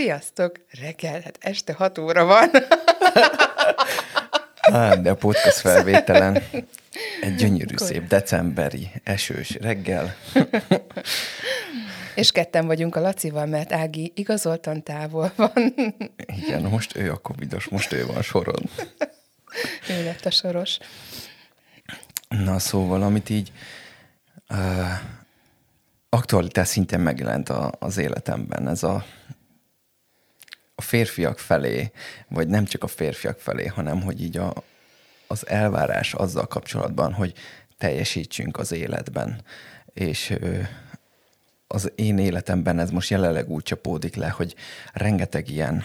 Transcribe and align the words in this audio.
Sziasztok! 0.00 0.60
Reggel, 0.80 1.20
hát 1.20 1.38
este 1.40 1.72
6 1.72 1.98
óra 1.98 2.24
van. 2.24 2.50
Hát, 4.60 5.02
de 5.02 5.10
a 5.10 5.14
podcast 5.14 5.56
felvételen 5.58 6.42
egy 7.20 7.34
gyönyörű, 7.34 7.76
szép 7.76 8.06
decemberi, 8.06 8.90
esős 9.04 9.56
reggel. 9.60 10.16
És 12.14 12.32
ketten 12.32 12.66
vagyunk 12.66 12.96
a 12.96 13.00
Lacival, 13.00 13.46
mert 13.46 13.72
Ági 13.72 14.12
igazoltan 14.14 14.82
távol 14.82 15.32
van. 15.36 15.74
Igen, 16.26 16.62
most 16.62 16.96
ő 16.96 17.10
a 17.10 17.16
covidos, 17.16 17.68
most 17.68 17.92
ő 17.92 18.06
van 18.06 18.22
soron. 18.22 18.62
Ő 19.88 20.04
lett 20.04 20.24
a 20.24 20.30
soros. 20.30 20.78
Na 22.28 22.58
szóval, 22.58 23.02
amit 23.02 23.30
így 23.30 23.52
uh, 24.50 24.58
aktualitás 26.08 26.68
szintén 26.68 27.00
megjelent 27.00 27.48
a, 27.48 27.72
az 27.78 27.96
életemben, 27.96 28.68
ez 28.68 28.82
a, 28.82 29.04
a 30.80 30.82
férfiak 30.82 31.38
felé, 31.38 31.90
vagy 32.28 32.48
nem 32.48 32.64
csak 32.64 32.82
a 32.82 32.86
férfiak 32.86 33.38
felé, 33.38 33.66
hanem 33.66 34.02
hogy 34.02 34.22
így 34.22 34.36
a, 34.36 34.52
az 35.26 35.48
elvárás 35.48 36.14
azzal 36.14 36.46
kapcsolatban, 36.46 37.12
hogy 37.12 37.34
teljesítsünk 37.78 38.58
az 38.58 38.72
életben. 38.72 39.42
És 39.94 40.34
az 41.66 41.92
én 41.94 42.18
életemben 42.18 42.78
ez 42.78 42.90
most 42.90 43.10
jelenleg 43.10 43.50
úgy 43.50 43.62
csapódik 43.62 44.14
le, 44.14 44.28
hogy 44.28 44.54
rengeteg 44.92 45.48
ilyen 45.48 45.84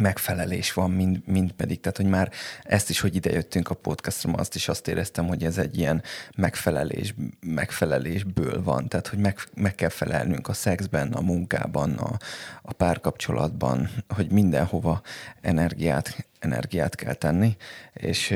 megfelelés 0.00 0.72
van, 0.72 0.90
mind, 0.90 1.22
mind 1.26 1.52
pedig, 1.52 1.80
tehát 1.80 1.96
hogy 1.96 2.06
már 2.06 2.32
ezt 2.62 2.90
is, 2.90 3.00
hogy 3.00 3.14
idejöttünk 3.14 3.70
a 3.70 3.74
podcastra, 3.74 4.32
azt 4.32 4.54
is 4.54 4.68
azt 4.68 4.88
éreztem, 4.88 5.26
hogy 5.26 5.44
ez 5.44 5.58
egy 5.58 5.78
ilyen 5.78 6.02
megfelelés, 6.36 7.14
megfelelésből 7.40 8.62
van, 8.62 8.88
tehát 8.88 9.08
hogy 9.08 9.18
meg, 9.18 9.38
meg 9.54 9.74
kell 9.74 9.88
felelnünk 9.88 10.48
a 10.48 10.52
szexben, 10.52 11.12
a 11.12 11.20
munkában, 11.20 11.94
a, 11.94 12.16
a 12.62 12.72
párkapcsolatban, 12.72 13.90
hogy 14.08 14.30
mindenhova 14.30 15.02
energiát, 15.40 16.26
energiát 16.38 16.94
kell 16.94 17.14
tenni, 17.14 17.56
és 17.92 18.34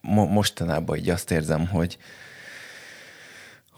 mo, 0.00 0.26
mostanában 0.26 0.96
így 0.96 1.10
azt 1.10 1.30
érzem, 1.30 1.66
hogy, 1.66 1.98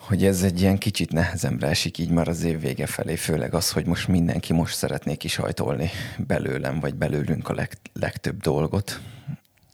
hogy 0.06 0.24
ez 0.24 0.42
egy 0.42 0.60
ilyen 0.60 0.78
kicsit 0.78 1.12
nehezemre 1.12 1.68
esik 1.68 1.98
így 1.98 2.10
már 2.10 2.28
az 2.28 2.42
év 2.42 2.60
vége 2.60 2.86
felé, 2.86 3.16
főleg 3.16 3.54
az, 3.54 3.70
hogy 3.70 3.86
most 3.86 4.08
mindenki 4.08 4.52
most 4.52 4.76
szeretné 4.76 5.14
kisajtolni 5.14 5.90
belőlem, 6.18 6.80
vagy 6.80 6.94
belőlünk 6.94 7.48
a 7.48 7.54
leg, 7.54 7.78
legtöbb 7.92 8.40
dolgot. 8.40 9.00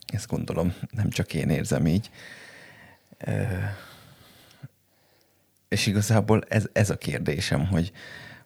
Ezt 0.07 0.27
gondolom, 0.27 0.75
nem 0.91 1.11
csak 1.11 1.35
én 1.35 1.51
érzem 1.51 1.87
így. 1.87 2.11
És 5.69 5.87
igazából 5.87 6.45
ez, 6.49 6.65
ez 6.73 6.91
a 6.91 6.97
kérdésem, 6.97 7.67
hogy, 7.67 7.93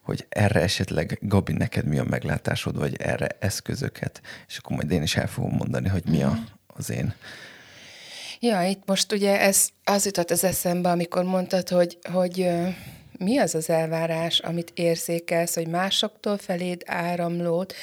hogy 0.01 0.25
erre 0.29 0.61
esetleg, 0.61 1.17
Gabi, 1.21 1.53
neked 1.53 1.85
mi 1.85 1.97
a 1.97 2.03
meglátásod, 2.03 2.77
vagy 2.77 2.95
erre 2.95 3.27
eszközöket, 3.39 4.21
és 4.47 4.57
akkor 4.57 4.75
majd 4.75 4.91
én 4.91 5.01
is 5.01 5.15
el 5.15 5.27
fogom 5.27 5.55
mondani, 5.55 5.87
hogy 5.87 6.03
mi 6.05 6.23
a, 6.23 6.29
mhm. 6.29 6.39
az 6.67 6.89
én 6.89 7.13
Ja, 8.39 8.63
itt 8.63 8.81
most 8.85 9.11
ugye 9.11 9.39
ez 9.39 9.69
az 9.83 10.05
jutott 10.05 10.31
az 10.31 10.43
eszembe, 10.43 10.89
amikor 10.89 11.23
mondtad, 11.23 11.69
hogy, 11.69 11.97
hogy 12.11 12.49
mi 13.17 13.37
az 13.37 13.55
az 13.55 13.69
elvárás, 13.69 14.39
amit 14.39 14.71
érzékelsz, 14.75 15.55
hogy 15.55 15.67
másoktól 15.67 16.37
feléd 16.37 16.83
áramlót, 16.85 17.73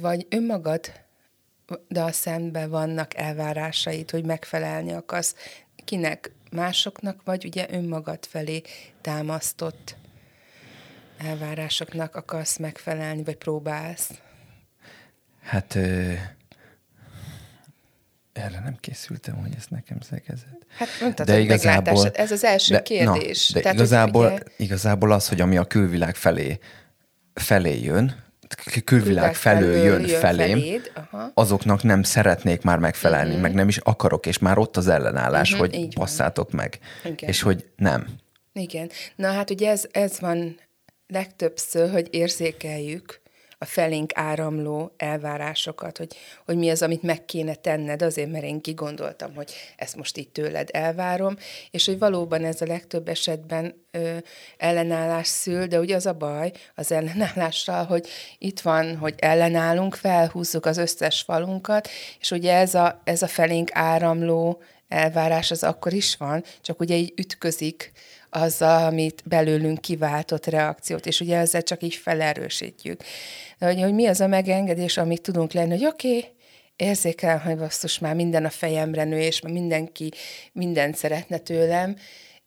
vagy 0.00 0.26
önmagad 0.28 0.92
de 1.88 2.02
a 2.02 2.12
szemben 2.12 2.70
vannak 2.70 3.16
elvárásaid, 3.16 4.10
hogy 4.10 4.24
megfelelni 4.24 4.92
akarsz 4.92 5.34
kinek, 5.84 6.30
másoknak, 6.50 7.20
vagy 7.24 7.44
ugye 7.44 7.66
önmagad 7.70 8.26
felé 8.26 8.62
támasztott 9.00 9.96
elvárásoknak 11.18 12.16
akarsz 12.16 12.56
megfelelni, 12.56 13.22
vagy 13.22 13.36
próbálsz? 13.36 14.10
Hát 15.42 15.78
erre 18.34 18.60
nem 18.64 18.76
készültem, 18.80 19.34
hogy 19.34 19.52
ezt 19.56 19.70
nekem 19.70 20.00
szegezett. 20.00 20.66
Hát 20.78 20.88
mondtad, 21.00 21.26
de 21.26 21.38
igazából, 21.38 22.08
ez 22.08 22.30
az 22.30 22.44
első 22.44 22.74
de, 22.74 22.82
kérdés. 22.82 23.48
Na, 23.48 23.54
de 23.54 23.60
Tehát, 23.60 23.76
igazából, 23.76 24.26
ugye... 24.26 24.42
igazából 24.56 25.12
az, 25.12 25.28
hogy 25.28 25.40
ami 25.40 25.56
a 25.56 25.64
külvilág 25.64 26.14
felé, 26.14 26.58
felé 27.34 27.80
jön, 27.82 28.22
külvilág 28.84 29.34
felől 29.34 29.76
jön, 29.76 30.06
jön 30.06 30.20
felém, 30.20 30.58
feléd, 30.58 30.92
azoknak 31.34 31.82
nem 31.82 32.02
szeretnék 32.02 32.62
már 32.62 32.78
megfelelni, 32.78 33.28
uh-huh. 33.28 33.42
meg 33.42 33.54
nem 33.54 33.68
is 33.68 33.76
akarok, 33.76 34.26
és 34.26 34.38
már 34.38 34.58
ott 34.58 34.76
az 34.76 34.88
ellenállás, 34.88 35.52
uh-huh, 35.52 35.68
hogy 35.68 35.94
passzátok 35.94 36.50
meg, 36.50 36.78
Igen. 37.04 37.28
és 37.28 37.42
hogy 37.42 37.68
nem. 37.76 38.06
Igen. 38.52 38.90
Na 39.16 39.32
hát 39.32 39.50
ugye 39.50 39.70
ez, 39.70 39.84
ez 39.90 40.20
van 40.20 40.58
legtöbbször, 41.06 41.90
hogy 41.90 42.08
érzékeljük, 42.10 43.22
a 43.58 43.64
felénk 43.64 44.12
áramló 44.14 44.94
elvárásokat, 44.96 45.98
hogy, 45.98 46.16
hogy 46.44 46.56
mi 46.56 46.70
az, 46.70 46.82
amit 46.82 47.02
meg 47.02 47.24
kéne 47.24 47.54
tenned, 47.54 48.02
azért, 48.02 48.30
mert 48.30 48.44
én 48.44 48.60
kigondoltam, 48.60 49.34
hogy 49.34 49.52
ezt 49.76 49.96
most 49.96 50.16
itt 50.16 50.32
tőled 50.32 50.68
elvárom, 50.72 51.36
és 51.70 51.86
hogy 51.86 51.98
valóban 51.98 52.44
ez 52.44 52.60
a 52.60 52.66
legtöbb 52.66 53.08
esetben 53.08 53.74
ö, 53.90 54.16
ellenállás 54.56 55.26
szül, 55.26 55.66
de 55.66 55.78
ugye 55.78 55.94
az 55.94 56.06
a 56.06 56.12
baj 56.12 56.52
az 56.74 56.92
ellenállással, 56.92 57.84
hogy 57.84 58.08
itt 58.38 58.60
van, 58.60 58.96
hogy 58.96 59.14
ellenállunk, 59.18 59.94
felhúzzuk 59.94 60.66
az 60.66 60.76
összes 60.76 61.20
falunkat, 61.20 61.88
és 62.20 62.30
ugye 62.30 62.54
ez 62.54 62.74
a, 62.74 63.00
ez 63.04 63.22
a 63.22 63.26
felénk 63.26 63.70
áramló 63.72 64.62
elvárás 64.88 65.50
az 65.50 65.62
akkor 65.62 65.92
is 65.92 66.16
van, 66.16 66.44
csak 66.60 66.80
ugye 66.80 66.94
így 66.96 67.12
ütközik 67.16 67.92
azzal, 68.36 68.86
amit 68.86 69.22
belőlünk 69.24 69.80
kiváltott 69.80 70.46
reakciót, 70.46 71.06
és 71.06 71.20
ugye 71.20 71.36
ezzel 71.36 71.62
csak 71.62 71.82
így 71.82 71.94
felerősítjük. 71.94 73.02
De 73.58 73.66
hogy, 73.66 73.80
hogy 73.80 73.94
mi 73.94 74.06
az 74.06 74.20
a 74.20 74.26
megengedés, 74.26 74.96
amit 74.96 75.22
tudunk 75.22 75.52
lenni, 75.52 75.70
hogy 75.70 75.86
oké, 75.86 76.16
okay, 76.16 76.30
érzékelem, 76.76 77.40
hogy 77.40 77.56
basszus 77.56 77.98
már 77.98 78.14
minden 78.14 78.44
a 78.44 78.50
fejemre 78.50 79.04
nő, 79.04 79.20
és 79.20 79.40
mindenki 79.40 80.10
mindent 80.52 80.96
szeretne 80.96 81.38
tőlem, 81.38 81.96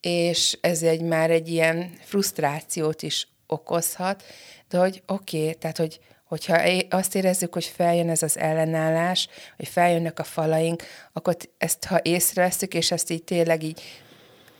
és 0.00 0.58
ez 0.60 0.82
egy 0.82 1.00
már 1.00 1.30
egy 1.30 1.48
ilyen 1.48 1.92
frusztrációt 2.00 3.02
is 3.02 3.28
okozhat, 3.46 4.22
de 4.68 4.78
hogy 4.78 5.02
oké, 5.06 5.40
okay, 5.40 5.54
tehát 5.54 5.76
hogy 5.76 6.00
hogyha 6.24 6.60
azt 6.90 7.14
érezzük, 7.14 7.52
hogy 7.52 7.64
feljön 7.64 8.08
ez 8.08 8.22
az 8.22 8.38
ellenállás, 8.38 9.28
hogy 9.56 9.68
feljönnek 9.68 10.18
a 10.18 10.24
falaink, 10.24 10.82
akkor 11.12 11.36
ezt, 11.58 11.84
ha 11.84 12.00
észreveszünk, 12.02 12.74
és 12.74 12.90
ezt 12.90 13.10
így 13.10 13.24
tényleg 13.24 13.62
így 13.62 13.82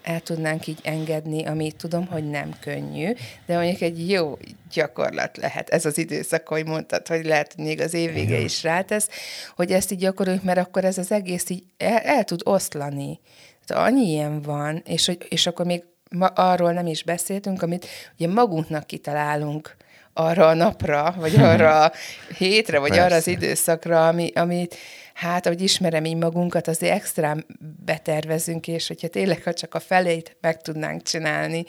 el 0.03 0.20
tudnánk 0.20 0.66
így 0.66 0.78
engedni, 0.82 1.44
ami 1.44 1.72
tudom, 1.72 2.06
hogy 2.06 2.31
nem 2.31 2.54
könnyű, 2.60 3.12
de 3.47 3.56
mondjuk 3.56 3.81
egy 3.81 4.10
jó 4.10 4.38
gyakorlat 4.72 5.36
lehet 5.36 5.69
ez 5.69 5.84
az 5.84 5.98
időszak, 5.98 6.48
hogy 6.48 6.66
mondtad, 6.66 7.06
hogy 7.06 7.25
lehet, 7.25 7.53
hogy 7.54 7.64
még 7.64 7.81
az 7.81 7.94
év 7.94 8.12
vége 8.12 8.38
is 8.38 8.62
rátesz, 8.62 9.09
hogy 9.56 9.72
ezt 9.72 9.92
így 9.92 9.98
gyakoroljuk, 9.98 10.42
mert 10.42 10.59
akkor 10.59 10.84
ez 10.84 10.98
az 10.98 11.12
egész 11.12 11.48
így 11.48 11.62
el, 11.76 11.98
el 11.98 12.25
tud 12.25 12.41
oszlani. 12.44 13.20
Tehát 13.66 13.86
annyi 13.86 14.09
ilyen 14.09 14.42
van, 14.42 14.82
és, 14.86 15.06
hogy, 15.06 15.26
és 15.28 15.47
akkor 15.47 15.66
még 15.66 15.82
ma 16.10 16.26
arról 16.26 16.72
nem 16.72 16.86
is 16.86 17.03
beszéltünk, 17.03 17.62
amit 17.62 17.86
ugye 18.19 18.28
magunknak 18.28 18.86
kitalálunk, 18.86 19.76
arra 20.19 20.47
a 20.47 20.54
napra, 20.54 21.15
vagy 21.16 21.36
arra 21.53 21.84
a 21.84 21.92
hétre, 22.39 22.78
vagy 22.78 22.89
Persze. 22.89 23.04
arra 23.04 23.15
az 23.15 23.27
időszakra, 23.27 24.09
ami, 24.09 24.30
amit 24.34 24.77
hát, 25.18 25.47
ahogy 25.47 25.60
ismerem 25.60 26.04
így 26.04 26.16
magunkat, 26.16 26.68
azért 26.68 26.94
extrán 26.94 27.47
betervezünk, 27.84 28.68
és 28.68 28.86
hogyha 28.86 29.09
tényleg, 29.09 29.42
ha 29.42 29.53
csak 29.53 29.74
a 29.74 29.80
felét 29.80 30.36
meg 30.41 30.62
tudnánk 30.62 31.03
csinálni, 31.03 31.65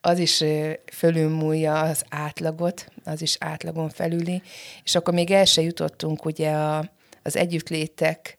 az 0.00 0.18
is 0.18 0.44
fölülmúlja 0.92 1.80
az 1.80 2.04
átlagot, 2.08 2.86
az 3.04 3.22
is 3.22 3.36
átlagon 3.40 3.88
felüli, 3.88 4.42
és 4.84 4.94
akkor 4.94 5.14
még 5.14 5.30
el 5.30 5.44
se 5.44 5.62
jutottunk 5.62 6.24
ugye 6.24 6.50
a, 6.50 6.92
az 7.22 7.36
együttlétek, 7.36 8.38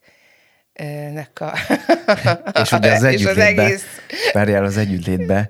nek 1.13 1.41
a... 1.41 1.57
és 2.61 2.71
ugye 2.71 2.91
az 2.91 3.03
együttlétbe, 3.13 3.63
az 3.63 3.69
egész... 3.69 3.85
várjál, 4.33 4.63
az 4.63 4.77
együttlétbe 4.77 5.49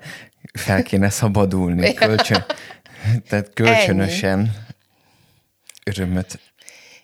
fel 0.54 0.83
kéne 0.83 1.09
szabadulni, 1.09 1.94
kölcsön, 2.04 2.45
tehát 3.30 3.54
kölcsönösen 3.54 4.39
Ennyi. 4.39 4.50
örömöt 5.83 6.39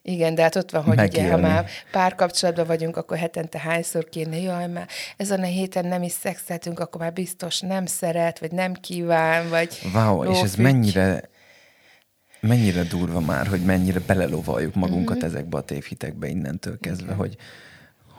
igen, 0.06 0.36
de 0.36 0.42
hát 0.42 0.56
ott 0.56 0.72
van, 0.72 0.84
hogy 0.84 0.96
Megélni. 0.96 1.28
ugye, 1.28 1.36
ha 1.36 1.42
már 1.42 1.66
párkapcsolatban 1.92 2.66
vagyunk, 2.66 2.98
akkor 2.98 3.18
hetente 3.18 3.60
hányszor 3.60 4.10
kéne, 4.10 4.38
jaj, 4.40 4.68
már 4.68 4.88
ezen 5.18 5.40
a 5.40 5.46
héten 5.46 5.86
nem 5.86 6.04
is 6.04 6.12
szexeltünk, 6.12 6.80
akkor 6.80 7.02
már 7.02 7.14
biztos 7.14 7.60
nem 7.60 7.86
szeret, 7.86 8.40
vagy 8.40 8.52
nem 8.52 8.74
kíván, 8.74 9.50
vagy... 9.50 9.80
Wow, 9.94 10.32
és 10.32 10.42
ez 10.42 10.56
mennyire 10.56 11.32
mennyire 12.40 12.84
durva 12.84 13.20
már, 13.20 13.48
hogy 13.48 13.62
mennyire 13.62 14.00
belelovaljuk 14.00 14.76
magunkat 14.76 15.18
mm-hmm. 15.18 15.26
ezekbe 15.26 15.58
a 15.58 15.62
tévhitekbe 15.62 16.28
innentől 16.28 16.80
kezdve, 16.80 17.14
okay. 17.14 17.18
hogy, 17.18 17.38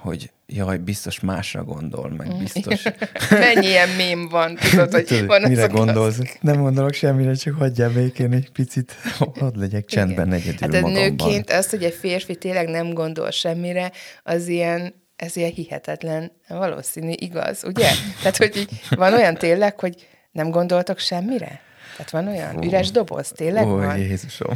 hogy 0.04 0.30
jaj, 0.46 0.76
biztos 0.76 1.20
másra 1.20 1.64
gondol, 1.64 2.10
meg 2.16 2.34
mm. 2.34 2.38
biztos... 2.38 2.82
Mennyi 3.30 3.66
ilyen 3.66 3.88
mém 3.88 4.28
van, 4.28 4.54
tudod, 4.54 4.92
hogy 4.94 5.04
tudod, 5.04 5.26
van 5.26 5.42
Mire 5.42 5.66
gondolsz? 5.66 6.18
Az... 6.18 6.38
Nem 6.40 6.60
gondolok 6.60 6.92
semmire, 6.92 7.34
csak 7.34 7.54
hagyjál 7.54 7.90
békén 7.90 8.32
egy 8.32 8.50
picit, 8.50 8.92
hadd 9.40 9.58
legyek 9.58 9.84
csendben 9.84 10.26
Igen. 10.26 10.40
egyedül 10.40 10.74
Hát 10.74 10.84
a 10.84 10.88
nőként 10.88 11.50
az, 11.50 11.70
hogy 11.70 11.84
egy 11.84 11.94
férfi 11.94 12.36
tényleg 12.36 12.68
nem 12.68 12.92
gondol 12.92 13.30
semmire, 13.30 13.92
az 14.22 14.48
ilyen 14.48 15.02
ez 15.16 15.36
ilyen 15.36 15.50
hihetetlen, 15.50 16.32
valószínű, 16.48 17.12
igaz, 17.14 17.64
ugye? 17.64 17.88
Tehát, 18.18 18.36
hogy 18.36 18.56
így 18.56 18.80
van 18.90 19.14
olyan 19.14 19.34
tényleg, 19.34 19.80
hogy 19.80 20.08
nem 20.32 20.50
gondoltok 20.50 20.98
semmire? 20.98 21.60
Tehát 21.96 22.10
van 22.10 22.28
olyan 22.28 22.56
Ó, 22.56 22.62
üres 22.62 22.90
doboz, 22.90 23.28
tényleg 23.28 23.66
ó, 23.66 23.76
van? 23.76 23.98
Jézusom. 23.98 24.54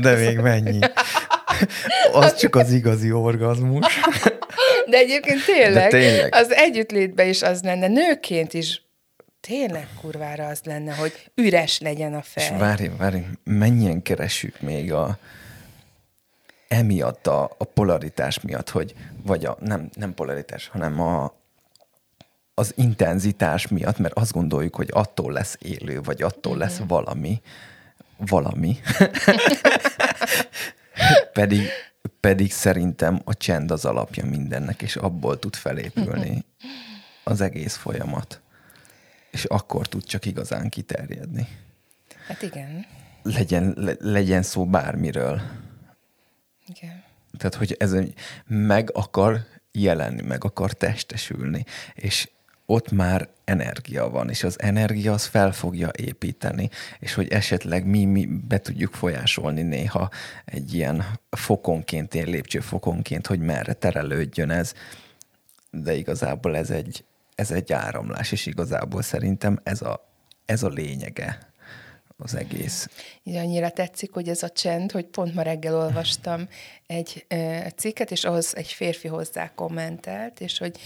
De 0.00 0.14
még 0.14 0.38
mennyi. 0.38 0.78
Az 2.12 2.36
csak 2.36 2.56
az 2.56 2.72
igazi 2.72 3.12
orgazmus. 3.12 3.86
De 4.90 4.96
egyébként 4.96 5.44
tényleg, 5.44 5.90
De 5.90 5.98
tényleg. 5.98 6.34
az 6.34 6.52
együttlétben 6.52 7.28
is 7.28 7.42
az 7.42 7.62
lenne, 7.62 7.88
nőként 7.88 8.54
is 8.54 8.82
tényleg 9.40 9.88
kurvára 10.00 10.46
az 10.46 10.60
lenne, 10.64 10.94
hogy 10.94 11.12
üres 11.34 11.80
legyen 11.80 12.14
a 12.14 12.22
fej. 12.22 12.44
És 12.44 12.50
várj, 12.58 12.90
várj, 12.98 13.18
mennyien 13.44 14.02
keresünk 14.02 14.60
még 14.60 14.92
a, 14.92 15.18
emiatt 16.68 17.26
a, 17.26 17.42
a 17.58 17.64
polaritás 17.64 18.40
miatt, 18.40 18.70
hogy, 18.70 18.94
vagy 19.22 19.44
a, 19.44 19.56
nem, 19.60 19.88
nem 19.94 20.14
polaritás, 20.14 20.68
hanem 20.68 21.00
a, 21.00 21.34
az 22.54 22.72
intenzitás 22.76 23.68
miatt, 23.68 23.98
mert 23.98 24.14
azt 24.14 24.32
gondoljuk, 24.32 24.76
hogy 24.76 24.88
attól 24.92 25.32
lesz 25.32 25.56
élő, 25.60 26.00
vagy 26.00 26.22
attól 26.22 26.56
lesz 26.56 26.80
valami, 26.88 27.40
valami. 28.16 28.76
pedig, 31.32 31.68
pedig 32.20 32.52
szerintem 32.52 33.20
a 33.24 33.34
csend 33.34 33.70
az 33.70 33.84
alapja 33.84 34.24
mindennek, 34.24 34.82
és 34.82 34.96
abból 34.96 35.38
tud 35.38 35.54
felépülni 35.54 36.44
az 37.24 37.40
egész 37.40 37.76
folyamat. 37.76 38.40
És 39.30 39.44
akkor 39.44 39.86
tud 39.86 40.04
csak 40.04 40.26
igazán 40.26 40.68
kiterjedni. 40.68 41.48
Hát 42.26 42.42
igen. 42.42 42.86
Legyen, 43.22 43.74
le, 43.76 43.92
legyen 43.98 44.42
szó 44.42 44.66
bármiről. 44.66 45.42
Igen. 46.66 47.04
Tehát, 47.38 47.54
hogy 47.54 47.76
ez 47.78 47.94
meg 48.46 48.90
akar 48.92 49.46
jelenni, 49.72 50.22
meg 50.22 50.44
akar 50.44 50.72
testesülni, 50.72 51.64
és 51.94 52.30
ott 52.66 52.90
már 52.90 53.28
energia 53.44 54.08
van, 54.08 54.28
és 54.28 54.44
az 54.44 54.60
energia 54.60 55.12
az 55.12 55.24
fel 55.24 55.52
fogja 55.52 55.90
építeni, 55.96 56.70
és 56.98 57.14
hogy 57.14 57.28
esetleg 57.28 57.86
mi, 57.86 58.04
mi 58.04 58.26
be 58.26 58.58
tudjuk 58.58 58.94
folyásolni 58.94 59.62
néha 59.62 60.10
egy 60.44 60.74
ilyen 60.74 61.04
fokonként, 61.30 62.14
ilyen 62.14 62.28
lépcsőfokonként, 62.28 63.26
hogy 63.26 63.40
merre 63.40 63.72
terelődjön 63.72 64.50
ez, 64.50 64.72
de 65.70 65.94
igazából 65.94 66.56
ez 66.56 66.70
egy, 66.70 67.04
ez 67.34 67.50
egy 67.50 67.72
áramlás, 67.72 68.32
és 68.32 68.46
igazából 68.46 69.02
szerintem 69.02 69.60
ez 69.62 69.82
a, 69.82 70.08
ez 70.46 70.62
a 70.62 70.68
lényege 70.68 71.50
az 72.16 72.34
egész. 72.34 72.88
Igen, 73.22 73.44
annyira 73.44 73.70
tetszik, 73.70 74.12
hogy 74.12 74.28
ez 74.28 74.42
a 74.42 74.50
csend, 74.50 74.92
hogy 74.92 75.04
pont 75.04 75.34
ma 75.34 75.42
reggel 75.42 75.76
olvastam 75.76 76.48
egy 76.86 77.24
e, 77.28 77.70
cikket, 77.70 78.10
és 78.10 78.24
ahhoz 78.24 78.56
egy 78.56 78.72
férfi 78.72 79.08
hozzá 79.08 79.54
kommentelt, 79.54 80.40
és 80.40 80.58
hogy 80.58 80.78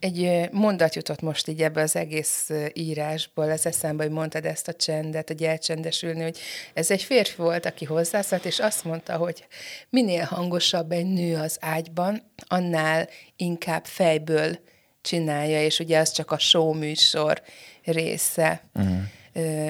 egy 0.00 0.48
mondat 0.52 0.94
jutott 0.94 1.20
most 1.20 1.48
így 1.48 1.62
ebbe 1.62 1.82
az 1.82 1.96
egész 1.96 2.50
írásból, 2.72 3.50
ez 3.50 3.66
eszembe, 3.66 4.02
hogy 4.02 4.12
mondtad 4.12 4.44
ezt 4.44 4.68
a 4.68 4.72
csendet, 4.72 5.28
hogy 5.28 5.42
elcsendesülni, 5.42 6.22
hogy 6.22 6.38
ez 6.74 6.90
egy 6.90 7.02
férfi 7.02 7.42
volt, 7.42 7.66
aki 7.66 7.84
hozzászólt, 7.84 8.44
és 8.44 8.58
azt 8.58 8.84
mondta, 8.84 9.16
hogy 9.16 9.46
minél 9.90 10.24
hangosabb 10.24 10.92
egy 10.92 11.06
nő 11.06 11.36
az 11.36 11.56
ágyban, 11.60 12.22
annál 12.46 13.08
inkább 13.36 13.84
fejből 13.84 14.58
csinálja, 15.00 15.62
és 15.62 15.78
ugye 15.78 15.98
az 15.98 16.12
csak 16.12 16.30
a 16.30 16.38
show 16.38 16.72
műsor 16.72 17.42
része. 17.84 18.62
Uh-huh 18.74 19.02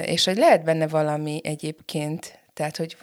és 0.05 0.25
hogy 0.25 0.37
lehet 0.37 0.65
benne 0.65 0.89
valami 0.89 1.41
egyébként, 1.43 2.39
tehát 2.53 2.77
hogy 2.77 2.97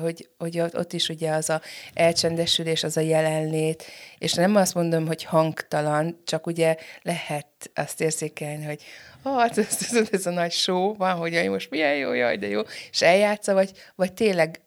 hogy, 0.00 0.28
hogy 0.38 0.60
ott 0.60 0.92
is 0.92 1.08
ugye 1.08 1.30
az 1.30 1.50
a 1.50 1.60
elcsendesülés, 1.94 2.82
az 2.82 2.96
a 2.96 3.00
jelenlét, 3.00 3.84
és 4.18 4.32
nem 4.32 4.56
azt 4.56 4.74
mondom, 4.74 5.06
hogy 5.06 5.24
hangtalan, 5.24 6.20
csak 6.24 6.46
ugye 6.46 6.76
lehet 7.02 7.46
azt 7.74 8.00
érzékelni, 8.00 8.64
hogy 8.64 8.82
hát 9.22 9.58
ez, 9.58 9.78
ez, 9.92 10.08
ez 10.10 10.26
a 10.26 10.30
nagy 10.30 10.52
show 10.52 10.96
van, 10.96 11.14
hogy 11.14 11.32
jaj, 11.32 11.46
most 11.46 11.70
milyen 11.70 11.96
jó, 11.96 12.12
jaj, 12.12 12.36
de 12.36 12.46
jó, 12.46 12.60
és 12.90 13.02
eljátsza, 13.02 13.52
vagy, 13.52 13.70
vagy 13.94 14.12
tényleg 14.12 14.60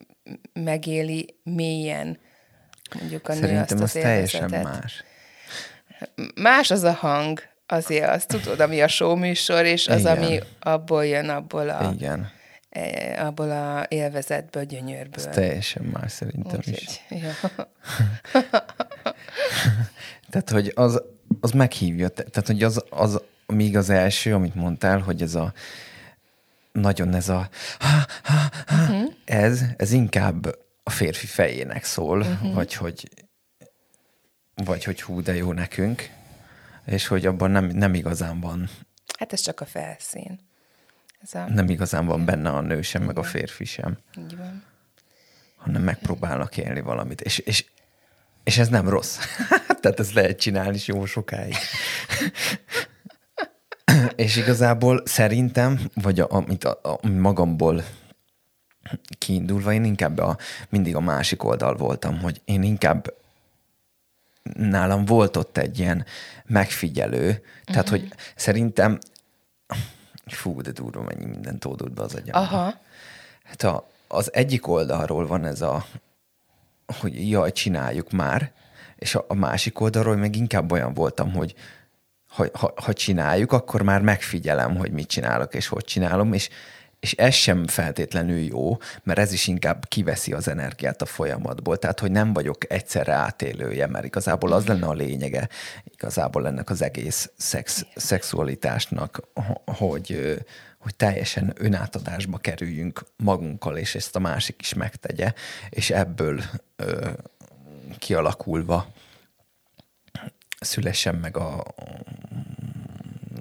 megéli 0.53 1.35
mélyen 1.43 2.19
mondjuk 2.99 3.27
a 3.27 3.33
Szerintem 3.33 3.55
nő 3.55 3.61
azt 3.61 3.71
az, 3.73 3.81
az 3.81 3.91
teljesen 3.91 4.49
más. 4.49 5.03
Más 6.35 6.71
az 6.71 6.83
a 6.83 6.91
hang, 6.91 7.41
azért 7.67 8.09
azt 8.09 8.27
tudod, 8.27 8.59
ami 8.59 8.81
a 8.81 8.87
show 8.87 9.15
műsor, 9.15 9.65
és 9.65 9.87
az, 9.87 9.99
Igen. 9.99 10.17
ami 10.17 10.39
abból 10.59 11.05
jön, 11.05 11.29
abból 11.29 11.69
a... 11.69 11.91
Igen. 11.93 12.31
E, 12.69 13.25
abból 13.25 13.51
a 13.51 13.85
élvezetből, 13.87 14.63
gyönyörből. 14.63 15.25
Ez 15.25 15.35
teljesen 15.35 15.83
más 15.83 16.11
szerintem 16.11 16.59
Úgy, 16.67 16.67
is. 16.67 17.05
Ja. 17.09 17.31
tehát, 20.29 20.49
hogy 20.49 20.71
az, 20.75 21.01
az 21.39 21.51
meghívja, 21.51 22.09
tehát, 22.09 22.47
hogy 22.47 22.63
az, 22.63 22.83
az 22.89 23.21
még 23.47 23.77
az 23.77 23.89
első, 23.89 24.33
amit 24.33 24.55
mondtál, 24.55 24.99
hogy 24.99 25.21
ez 25.21 25.35
a 25.35 25.53
nagyon 26.71 27.13
ez 27.13 27.29
a 27.29 27.49
uh-huh. 28.71 29.13
ez, 29.25 29.61
ez 29.77 29.91
inkább 29.91 30.57
a 30.83 30.89
férfi 30.89 31.25
fejének 31.25 31.83
szól, 31.83 32.19
uh-huh. 32.19 32.53
vagy 32.53 32.73
hogy 32.73 33.09
vagy 34.55 34.83
hogy 34.83 35.01
hú, 35.01 35.21
de 35.21 35.35
jó 35.35 35.53
nekünk 35.53 36.09
és 36.89 37.07
hogy 37.07 37.25
abban 37.25 37.51
nem, 37.51 37.65
nem 37.65 37.93
igazán 37.93 38.39
van. 38.39 38.69
Hát 39.17 39.33
ez 39.33 39.39
csak 39.39 39.61
a 39.61 39.65
felszín. 39.65 40.39
Ez 41.21 41.33
a... 41.33 41.49
Nem 41.49 41.69
igazán 41.69 42.05
van 42.05 42.25
benne 42.25 42.49
a 42.49 42.61
nő 42.61 42.81
sem, 42.81 43.03
meg 43.03 43.17
a 43.17 43.23
férfi 43.23 43.65
sem. 43.65 43.97
Így 44.17 44.37
van. 44.37 44.63
Hanem 45.55 45.81
megpróbálnak 45.81 46.57
élni 46.57 46.81
valamit. 46.81 47.21
És, 47.21 47.37
és, 47.37 47.65
és 48.43 48.57
ez 48.57 48.67
nem 48.67 48.89
rossz. 48.89 49.17
Tehát 49.81 49.99
ezt 49.99 50.13
lehet 50.13 50.39
csinálni 50.39 50.75
is 50.75 50.87
jó 50.87 51.05
sokáig. 51.05 51.55
és 54.15 54.35
igazából 54.35 55.01
szerintem, 55.05 55.79
vagy 55.93 56.19
a, 56.19 56.27
amit 56.29 56.63
a, 56.63 56.79
a, 56.83 57.07
magamból 57.07 57.83
kiindulva, 59.17 59.73
én 59.73 59.83
inkább 59.83 60.17
a, 60.17 60.37
mindig 60.69 60.95
a 60.95 60.99
másik 60.99 61.43
oldal 61.43 61.75
voltam, 61.75 62.19
hogy 62.19 62.41
én 62.45 62.63
inkább 62.63 63.13
nálam 64.53 65.05
volt 65.05 65.37
ott 65.37 65.57
egy 65.57 65.79
ilyen 65.79 66.05
megfigyelő, 66.45 67.27
uh-huh. 67.29 67.43
tehát 67.65 67.89
hogy 67.89 68.13
szerintem 68.35 68.99
fú, 70.33 70.61
de 70.61 70.71
durva 70.71 71.01
mennyi 71.01 71.25
minden 71.25 71.59
tódult 71.59 71.93
be 71.93 72.01
az 72.01 72.15
agyamba. 72.15 72.39
Aha. 72.39 72.73
Hát 73.43 73.63
a, 73.63 73.87
az 74.07 74.33
egyik 74.33 74.67
oldalról 74.67 75.27
van 75.27 75.45
ez 75.45 75.61
a, 75.61 75.85
hogy 76.99 77.29
jaj, 77.29 77.51
csináljuk 77.51 78.11
már, 78.11 78.51
és 78.95 79.15
a, 79.15 79.25
a 79.27 79.33
másik 79.33 79.79
oldalról 79.79 80.15
meg 80.15 80.35
inkább 80.35 80.71
olyan 80.71 80.93
voltam, 80.93 81.33
hogy 81.33 81.55
ha, 82.29 82.45
ha, 82.53 82.73
ha 82.75 82.93
csináljuk, 82.93 83.51
akkor 83.51 83.81
már 83.81 84.01
megfigyelem, 84.01 84.77
hogy 84.77 84.91
mit 84.91 85.07
csinálok 85.07 85.53
és 85.53 85.67
hogy 85.67 85.83
csinálom, 85.83 86.33
és 86.33 86.49
és 86.99 87.13
ez 87.13 87.33
sem 87.33 87.67
feltétlenül 87.67 88.39
jó, 88.39 88.77
mert 89.03 89.19
ez 89.19 89.31
is 89.31 89.47
inkább 89.47 89.85
kiveszi 89.87 90.33
az 90.33 90.47
energiát 90.47 91.01
a 91.01 91.05
folyamatból. 91.05 91.77
Tehát, 91.77 91.99
hogy 91.99 92.11
nem 92.11 92.33
vagyok 92.33 92.71
egyszerre 92.71 93.13
átélője, 93.13 93.87
mert 93.87 94.05
igazából 94.05 94.51
az 94.51 94.65
lenne 94.65 94.85
a 94.85 94.93
lényege 94.93 95.49
igazából 95.85 96.47
ennek 96.47 96.69
az 96.69 96.81
egész 96.81 97.31
szex, 97.37 97.85
szexualitásnak, 97.95 99.21
hogy, 99.65 100.37
hogy 100.77 100.95
teljesen 100.95 101.53
önátadásba 101.57 102.37
kerüljünk 102.37 103.01
magunkkal, 103.15 103.77
és 103.77 103.95
ezt 103.95 104.15
a 104.15 104.19
másik 104.19 104.61
is 104.61 104.73
megtegye, 104.73 105.33
és 105.69 105.89
ebből 105.89 106.41
ö, 106.75 107.09
kialakulva 107.97 108.91
szülessen 110.59 111.15
meg 111.15 111.37
a, 111.37 111.63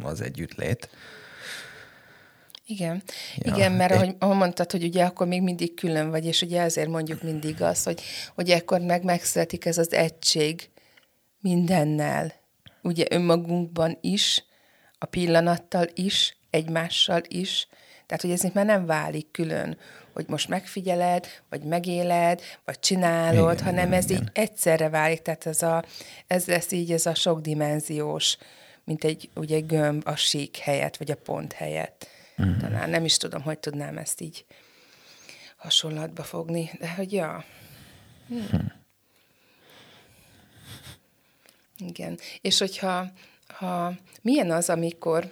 az 0.03 0.21
együttlét. 0.21 0.89
Igen, 2.71 3.03
ja, 3.37 3.55
igen, 3.55 3.73
mert 3.73 3.93
ahogy, 3.93 4.15
ahogy 4.19 4.37
mondtad, 4.37 4.71
hogy 4.71 4.85
ugye 4.85 5.05
akkor 5.05 5.27
még 5.27 5.43
mindig 5.43 5.75
külön 5.75 6.11
vagy, 6.11 6.27
és 6.27 6.43
ugye 6.43 6.61
ezért 6.61 6.89
mondjuk 6.89 7.23
mindig 7.23 7.63
azt, 7.63 7.85
hogy, 7.85 8.01
hogy 8.35 8.51
ekkor 8.51 8.81
meg 8.81 9.05
megszületik 9.05 9.65
ez 9.65 9.79
az 9.79 9.93
egység 9.93 10.71
mindennel, 11.41 12.33
ugye 12.83 13.05
önmagunkban 13.11 13.99
is, 14.01 14.45
a 14.99 15.07
pillanattal 15.07 15.87
is, 15.95 16.37
egymással 16.51 17.23
is, 17.29 17.69
tehát, 18.07 18.23
hogy 18.23 18.33
ez 18.33 18.45
itt 18.45 18.55
már 18.55 18.65
nem 18.65 18.87
válik 18.87 19.31
külön, 19.31 19.79
hogy 20.13 20.25
most 20.29 20.49
megfigyeled, 20.49 21.27
vagy 21.49 21.63
megéled, 21.63 22.41
vagy 22.65 22.79
csinálod, 22.79 23.53
igen, 23.53 23.65
hanem 23.65 23.87
igen, 23.87 23.99
ez 23.99 24.11
igen. 24.11 24.23
így 24.23 24.29
egyszerre 24.33 24.89
válik, 24.89 25.23
tehát 25.23 25.47
ez, 25.47 25.63
a, 25.63 25.85
ez 26.27 26.47
lesz 26.47 26.73
így 26.73 26.93
ez 26.93 27.07
a 27.07 27.15
sokdimenziós, 27.15 28.37
mint 28.85 29.05
egy 29.05 29.31
ugye 29.35 29.61
gömb 29.61 30.03
a 30.07 30.17
sík 30.17 30.57
helyett, 30.57 30.97
vagy 30.97 31.11
a 31.11 31.17
pont 31.17 31.53
helyett 31.53 32.07
mm. 32.43 32.59
talán. 32.59 32.91
Nem 32.91 33.05
is 33.05 33.17
tudom, 33.17 33.43
hogy 33.43 33.59
tudnám 33.59 33.99
ezt 33.99 34.21
így 34.21 34.45
hasonlatba 35.57 36.23
fogni, 36.23 36.71
de 36.79 36.91
hogy 36.91 37.13
ja. 37.13 37.45
Hm. 38.29 38.57
Igen. 41.79 42.19
És 42.41 42.59
hogyha 42.59 43.13
ha, 43.49 43.93
milyen 44.23 44.51
az, 44.51 44.71
amikor 44.71 45.31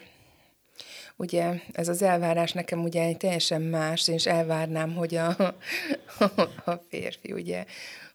ugye 1.17 1.61
ez 1.73 1.89
az 1.89 2.03
elvárás 2.03 2.53
nekem 2.53 2.83
ugye 2.83 3.03
egy 3.03 3.17
teljesen 3.17 3.63
más, 3.63 4.09
és 4.09 4.27
elvárnám, 4.27 4.95
hogy 4.95 5.15
a, 5.15 5.29
a, 6.19 6.25
a 6.71 6.83
férfi 6.89 7.33
ugye 7.33 7.65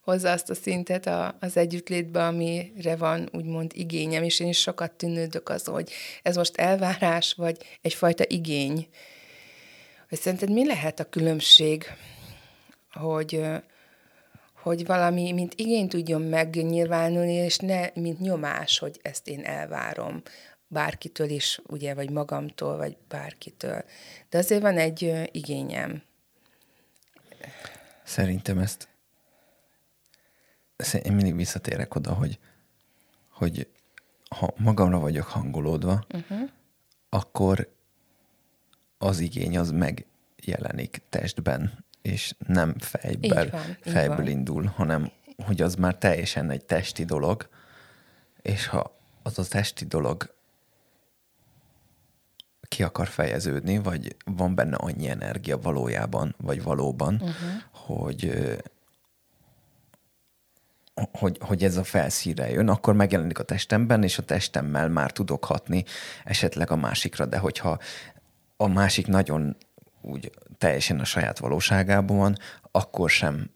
hozza 0.01 0.31
azt 0.31 0.49
a 0.49 0.55
szintet 0.55 1.05
a, 1.05 1.37
az 1.39 1.57
együttlétbe, 1.57 2.25
amire 2.25 2.95
van 2.95 3.29
úgymond 3.33 3.71
igényem, 3.75 4.23
és 4.23 4.39
én 4.39 4.47
is 4.47 4.59
sokat 4.59 4.91
tűnődök 4.91 5.49
az, 5.49 5.65
hogy 5.65 5.91
ez 6.23 6.35
most 6.35 6.57
elvárás, 6.57 7.33
vagy 7.33 7.57
egyfajta 7.81 8.23
igény. 8.27 8.87
Hogy 10.09 10.19
szerinted 10.19 10.51
mi 10.51 10.65
lehet 10.65 10.99
a 10.99 11.09
különbség, 11.09 11.85
hogy, 12.91 13.41
hogy 14.53 14.85
valami, 14.85 15.31
mint 15.31 15.53
igény 15.55 15.87
tudjon 15.87 16.21
megnyilvánulni, 16.21 17.33
és 17.33 17.57
ne, 17.57 17.89
mint 17.93 18.19
nyomás, 18.19 18.79
hogy 18.79 18.99
ezt 19.01 19.27
én 19.27 19.43
elvárom 19.43 20.21
bárkitől 20.67 21.29
is, 21.29 21.59
ugye, 21.67 21.93
vagy 21.93 22.09
magamtól, 22.09 22.77
vagy 22.77 22.97
bárkitől. 23.07 23.83
De 24.29 24.37
azért 24.37 24.61
van 24.61 24.77
egy 24.77 25.29
igényem. 25.31 26.03
Szerintem 28.03 28.57
ezt 28.57 28.90
én 30.93 31.13
mindig 31.13 31.35
visszatérek 31.35 31.95
oda, 31.95 32.13
hogy, 32.13 32.39
hogy 33.29 33.67
ha 34.29 34.53
magamra 34.57 34.99
vagyok 34.99 35.25
hangolódva, 35.25 36.05
uh-huh. 36.13 36.49
akkor 37.09 37.73
az 38.97 39.19
igény 39.19 39.57
az 39.57 39.71
megjelenik 39.71 41.01
testben, 41.09 41.85
és 42.01 42.35
nem 42.47 42.75
fejből, 42.77 43.43
így 43.43 43.51
van, 43.51 43.77
fejből 43.81 44.19
így 44.19 44.25
van. 44.25 44.37
indul, 44.37 44.65
hanem 44.65 45.11
hogy 45.45 45.61
az 45.61 45.75
már 45.75 45.95
teljesen 45.95 46.49
egy 46.49 46.65
testi 46.65 47.05
dolog, 47.05 47.49
és 48.41 48.67
ha 48.67 48.95
az 49.23 49.39
a 49.39 49.43
testi 49.43 49.85
dolog 49.85 50.33
ki 52.67 52.83
akar 52.83 53.07
fejeződni, 53.07 53.77
vagy 53.77 54.15
van 54.25 54.55
benne 54.55 54.75
annyi 54.75 55.09
energia 55.09 55.57
valójában, 55.57 56.35
vagy 56.37 56.63
valóban, 56.63 57.13
uh-huh. 57.13 57.33
hogy 57.71 58.49
hogy, 61.11 61.37
hogy 61.39 61.63
ez 61.63 61.77
a 61.77 61.83
felszíre 61.83 62.49
jön, 62.49 62.69
akkor 62.69 62.93
megjelenik 62.93 63.39
a 63.39 63.43
testemben, 63.43 64.03
és 64.03 64.17
a 64.17 64.23
testemmel 64.23 64.89
már 64.89 65.11
tudok 65.11 65.45
hatni 65.45 65.83
esetleg 66.23 66.71
a 66.71 66.75
másikra, 66.75 67.25
de 67.25 67.37
hogyha 67.37 67.79
a 68.57 68.67
másik 68.67 69.07
nagyon 69.07 69.57
úgy 70.01 70.31
teljesen 70.57 70.99
a 70.99 71.05
saját 71.05 71.39
valóságában 71.39 72.17
van, 72.17 72.37
akkor 72.71 73.09
sem 73.09 73.49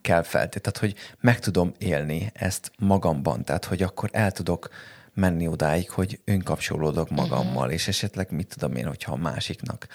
kell 0.00 0.22
feltét, 0.22 0.62
tehát 0.62 0.78
hogy 0.78 0.94
meg 1.20 1.38
tudom 1.38 1.72
élni 1.78 2.30
ezt 2.34 2.70
magamban, 2.78 3.44
tehát 3.44 3.64
hogy 3.64 3.82
akkor 3.82 4.10
el 4.12 4.32
tudok 4.32 4.68
menni 5.14 5.46
odáig, 5.46 5.90
hogy 5.90 6.20
önkapcsolódok 6.24 7.08
mhm. 7.10 7.20
magammal, 7.20 7.56
uh-huh. 7.56 7.72
és 7.72 7.88
esetleg 7.88 8.30
mit 8.30 8.54
tudom 8.54 8.76
én, 8.76 8.86
hogyha 8.86 9.12
a 9.12 9.16
másiknak, 9.16 9.86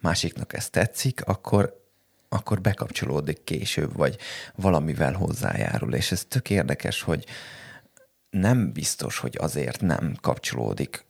másiknak 0.00 0.52
ez 0.52 0.70
tetszik, 0.70 1.24
akkor 1.24 1.78
akkor 2.32 2.60
bekapcsolódik 2.60 3.44
később, 3.44 3.96
vagy 3.96 4.18
valamivel 4.54 5.12
hozzájárul. 5.12 5.94
És 5.94 6.12
ez 6.12 6.24
tök 6.24 6.50
érdekes, 6.50 7.02
hogy 7.02 7.26
nem 8.30 8.72
biztos, 8.72 9.18
hogy 9.18 9.36
azért 9.40 9.80
nem 9.80 10.16
kapcsolódik 10.20 11.04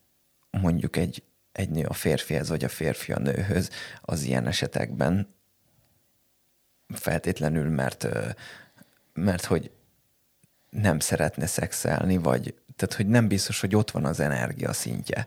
mondjuk 0.51 0.97
egy, 0.97 1.23
egy 1.53 1.71
nő 1.71 1.85
a 1.85 1.93
férfihez, 1.93 2.49
vagy 2.49 2.65
a 2.65 2.69
férfi 2.69 3.13
a 3.13 3.19
nőhöz 3.19 3.71
az 4.01 4.23
ilyen 4.23 4.47
esetekben, 4.47 5.35
feltétlenül, 6.95 7.69
mert, 7.69 8.07
mert 9.13 9.45
hogy 9.45 9.71
nem 10.71 10.99
szeretne 10.99 11.47
szexelni, 11.47 12.17
vagy 12.17 12.55
tehát, 12.77 12.95
hogy 12.95 13.07
nem 13.07 13.29
biztos, 13.29 13.61
hogy 13.61 13.75
ott 13.75 13.91
van 13.91 14.05
az 14.05 14.21
energia 14.21 14.73
szintje 14.73 15.27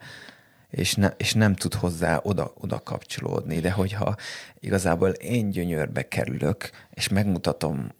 és, 0.75 0.95
ne, 0.95 1.07
és 1.17 1.33
nem 1.33 1.55
tud 1.55 1.73
hozzá 1.73 2.19
oda, 2.23 2.53
oda 2.55 2.79
kapcsolódni. 2.79 3.59
De 3.59 3.71
hogyha 3.71 4.15
igazából 4.59 5.09
én 5.09 5.49
gyönyörbe 5.49 6.07
kerülök, 6.07 6.69
és 6.89 7.07
megmutatom 7.07 7.91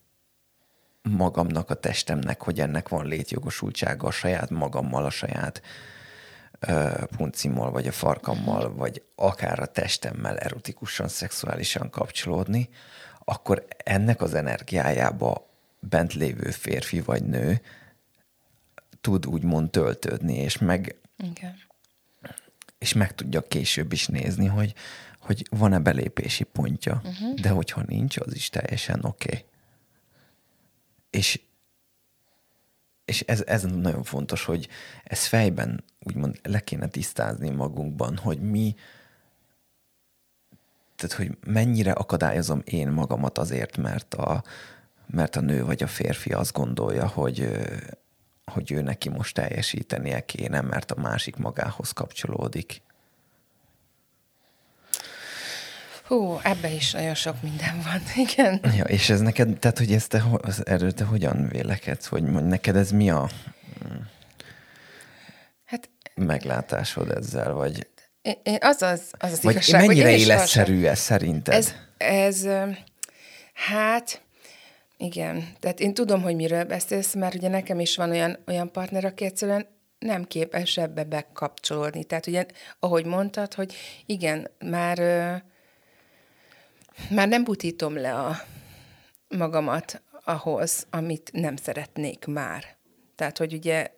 magamnak, 1.02 1.70
a 1.70 1.74
testemnek, 1.74 2.42
hogy 2.42 2.60
ennek 2.60 2.90
van 2.90 3.06
létjogosultsága 3.06 4.08
a 4.08 4.12
saját 4.12 4.50
magammal, 4.50 5.06
a 5.06 5.10
saját 5.10 5.62
ö, 6.60 6.92
puncimmal, 7.18 7.72
vagy 7.72 7.88
a 7.88 7.92
farkammal, 7.92 8.74
vagy 8.76 9.04
akár 9.16 9.60
a 9.60 9.66
testemmel 9.66 10.38
erotikusan, 10.38 11.08
szexuálisan 11.08 11.90
kapcsolódni, 11.90 12.70
akkor 13.24 13.66
ennek 13.78 14.22
az 14.22 14.34
energiájába 14.34 15.50
bent 15.80 16.14
lévő 16.14 16.50
férfi 16.50 17.02
vagy 17.02 17.24
nő 17.24 17.62
tud 19.02 19.26
úgymond 19.26 19.70
töltődni, 19.70 20.36
és 20.36 20.58
meg, 20.58 20.96
Igen 21.18 21.56
és 22.84 22.94
meg 22.94 23.16
tudja 23.16 23.42
később 23.42 23.92
is 23.92 24.08
nézni, 24.08 24.46
hogy, 24.46 24.74
hogy 25.20 25.48
van-e 25.50 25.80
belépési 25.80 26.44
pontja, 26.44 27.02
uh-huh. 27.04 27.34
de 27.34 27.50
hogyha 27.50 27.84
nincs, 27.88 28.18
az 28.18 28.36
is 28.36 28.50
teljesen 28.50 29.04
oké. 29.04 29.28
Okay. 29.28 29.46
És, 31.10 31.42
és 33.06 33.22
ez, 33.22 33.44
ez 33.46 33.64
nagyon 33.64 34.04
fontos, 34.04 34.46
hogy 34.46 34.68
ez 35.04 35.26
fejben 35.26 35.84
úgymond 36.00 36.40
le 36.44 36.60
kéne 36.60 36.88
tisztázni 36.88 37.50
magunkban, 37.50 38.18
hogy 38.18 38.42
mi, 38.42 38.76
tehát 40.96 41.16
hogy 41.16 41.38
mennyire 41.46 41.92
akadályozom 41.92 42.62
én 42.66 42.88
magamat 42.88 43.38
azért, 43.38 43.78
mert 43.78 44.14
a, 44.14 44.44
mert 45.08 45.36
a 45.36 45.42
nő 45.42 45.66
vagy 45.66 45.84
a 45.84 45.88
férfi 45.88 46.34
azt 46.34 46.54
gondolja, 46.54 47.08
hogy 47.08 47.50
hogy 48.54 48.72
ő 48.72 48.82
neki 48.82 49.10
most 49.10 49.34
teljesítenie 49.34 50.26
kéne, 50.26 50.62
mert 50.62 50.92
a 50.92 51.02
másik 51.02 51.36
magához 51.36 51.92
kapcsolódik. 51.92 52.82
Hú, 56.04 56.40
ebbe 56.44 56.72
is 56.72 56.92
nagyon 56.92 57.16
sok 57.16 57.42
minden 57.42 57.82
van, 57.84 58.02
igen. 58.28 58.60
Ja, 58.76 58.84
és 58.84 59.10
ez 59.10 59.20
neked, 59.20 59.60
tehát 59.60 59.78
hogy 59.78 59.94
ezt 59.94 60.10
te, 60.10 60.24
az 60.42 60.66
erről 60.66 60.92
te 60.92 61.04
hogyan 61.04 61.48
vélekedsz, 61.48 62.06
hogy 62.06 62.24
neked 62.24 62.76
ez 62.76 62.92
mi 62.92 63.10
a 63.10 63.30
mm, 63.88 63.98
hát, 65.66 65.90
meglátásod 66.16 67.12
ezzel, 67.12 67.54
vagy... 67.54 67.88
Én, 68.22 68.58
az 68.60 68.82
az, 68.82 69.02
az, 69.12 69.32
az 69.32 69.42
vagy 69.42 69.54
igazság, 69.54 69.88
mennyire 69.88 70.10
hogy 70.10 70.20
én 70.20 70.26
életszerű 70.26 70.86
ez 70.86 71.00
szerinted? 71.00 71.54
Ez, 71.54 71.74
ez, 71.98 72.48
hát 73.54 74.23
igen, 74.98 75.48
tehát 75.60 75.80
én 75.80 75.94
tudom, 75.94 76.22
hogy 76.22 76.36
miről 76.36 76.64
beszélsz, 76.64 77.16
mert 77.16 77.36
ugye 77.36 77.48
nekem 77.48 77.80
is 77.80 77.96
van 77.96 78.10
olyan, 78.10 78.38
olyan 78.48 78.72
partner, 78.72 79.06
aki 79.06 79.26
egyszerűen 79.26 79.68
nem 80.00 80.24
képes 80.24 80.78
ebbe 80.78 81.04
bekapcsolódni. 81.04 82.04
Tehát 82.04 82.28
ugye, 82.28 82.46
ahogy 82.80 83.06
mondtad, 83.06 83.54
hogy 83.54 83.74
igen, 84.06 84.52
már, 84.60 84.98
már 87.10 87.28
nem 87.28 87.44
butítom 87.44 87.96
le 87.96 88.14
a 88.14 88.36
magamat 89.28 90.02
ahhoz, 90.24 90.88
amit 90.90 91.30
nem 91.34 91.56
szeretnék 91.56 92.26
már. 92.26 92.64
Tehát, 93.16 93.38
hogy 93.38 93.54
ugye 93.54 93.92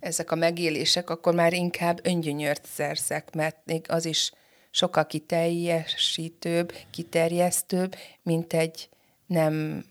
ezek 0.00 0.30
a 0.30 0.34
megélések, 0.34 1.10
akkor 1.10 1.34
már 1.34 1.52
inkább 1.52 2.00
öngyönyört 2.02 2.66
szerzek, 2.66 3.34
mert 3.34 3.56
még 3.64 3.84
az 3.88 4.04
is 4.04 4.32
sokkal 4.70 5.06
kiteljesítőbb, 5.06 6.72
kiterjesztőbb, 6.90 7.96
mint 8.22 8.52
egy 8.52 8.88
nem, 9.34 9.84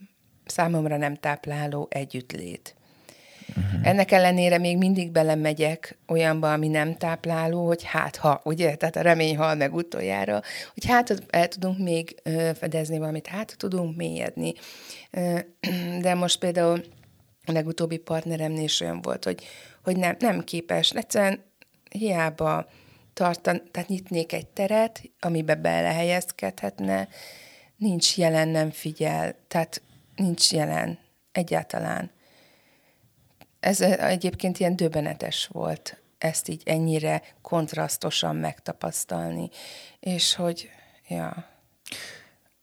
számomra 0.45 0.97
nem 0.97 1.15
tápláló 1.15 1.87
együttlét. 1.89 2.75
Uh-huh. 3.49 3.87
Ennek 3.87 4.11
ellenére 4.11 4.57
még 4.57 4.77
mindig 4.77 5.11
belemegyek 5.11 5.97
olyanba, 6.07 6.53
ami 6.53 6.67
nem 6.67 6.95
tápláló, 6.95 7.67
hogy 7.67 7.83
hát 7.83 8.15
ha, 8.15 8.41
ugye, 8.43 8.75
tehát 8.75 8.95
a 8.95 9.01
remény 9.01 9.37
hal 9.37 9.55
meg 9.55 9.73
utoljára, 9.73 10.41
hogy 10.73 10.85
hát 10.85 11.23
el 11.29 11.47
tudunk 11.47 11.77
még 11.77 12.21
fedezni 12.55 12.97
valamit, 12.97 13.27
hát 13.27 13.55
tudunk 13.57 13.95
mélyedni. 13.95 14.53
De 16.01 16.13
most 16.13 16.39
például 16.39 16.83
a 17.45 17.51
legutóbbi 17.51 17.97
partneremnél 17.97 18.63
is 18.63 18.81
olyan 18.81 19.01
volt, 19.01 19.23
hogy, 19.23 19.43
hogy 19.83 19.97
nem, 19.97 20.15
nem 20.19 20.43
képes, 20.43 20.89
egyszerűen 20.91 21.43
hiába 21.89 22.67
tartan, 23.13 23.61
tehát 23.71 23.89
nyitnék 23.89 24.33
egy 24.33 24.47
teret, 24.47 25.01
amibe 25.19 25.55
belehelyezkedhetne, 25.55 27.07
nincs 27.83 28.17
jelen, 28.17 28.47
nem 28.47 28.71
figyel, 28.71 29.35
tehát 29.47 29.81
nincs 30.15 30.51
jelen 30.51 30.99
egyáltalán. 31.31 32.11
Ez 33.59 33.81
egyébként 33.81 34.59
ilyen 34.59 34.75
döbbenetes 34.75 35.47
volt 35.51 35.97
ezt 36.23 36.47
így 36.47 36.61
ennyire 36.65 37.21
kontrasztosan 37.41 38.35
megtapasztalni. 38.35 39.49
És 39.99 40.35
hogy, 40.35 40.69
ja. 41.07 41.47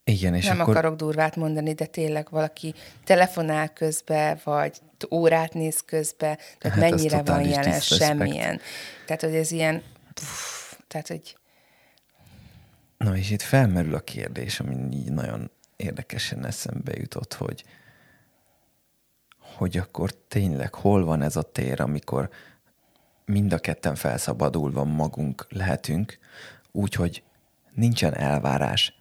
Igen, 0.05 0.35
és 0.35 0.47
Nem 0.47 0.61
akkor... 0.61 0.77
akarok 0.77 0.97
durvát 0.97 1.37
mondani, 1.37 1.73
de 1.73 1.87
tényleg 1.87 2.27
valaki 2.31 2.75
telefonál 3.05 3.69
közbe, 3.73 4.39
vagy 4.45 4.79
órát 5.11 5.55
néz 5.55 5.81
közbe, 5.81 6.39
tehát 6.59 6.79
hát 6.79 6.91
mennyire 6.91 7.23
van 7.23 7.45
jelen 7.45 7.81
semmilyen. 7.81 8.61
Tehát, 9.07 9.23
hogy 9.23 9.35
ez 9.35 9.50
ilyen, 9.50 9.83
puf, 10.15 10.79
tehát, 10.89 11.09
hogy 11.09 11.37
Na 13.04 13.16
és 13.16 13.30
itt 13.30 13.42
felmerül 13.42 13.95
a 13.95 14.00
kérdés, 14.00 14.61
ami 14.61 14.75
így 14.92 15.12
nagyon 15.12 15.50
érdekesen 15.76 16.47
eszembe 16.47 16.92
jutott, 16.95 17.35
hogy, 17.35 17.64
hogy 19.38 19.76
akkor 19.76 20.11
tényleg 20.28 20.75
hol 20.75 21.04
van 21.04 21.23
ez 21.23 21.37
a 21.37 21.42
tér, 21.42 21.80
amikor 21.80 22.30
mind 23.25 23.52
a 23.52 23.59
ketten 23.59 23.95
felszabadulva 23.95 24.85
magunk 24.85 25.47
lehetünk, 25.49 26.19
úgyhogy 26.73 27.23
nincsen 27.75 28.14
elvárás 28.14 28.95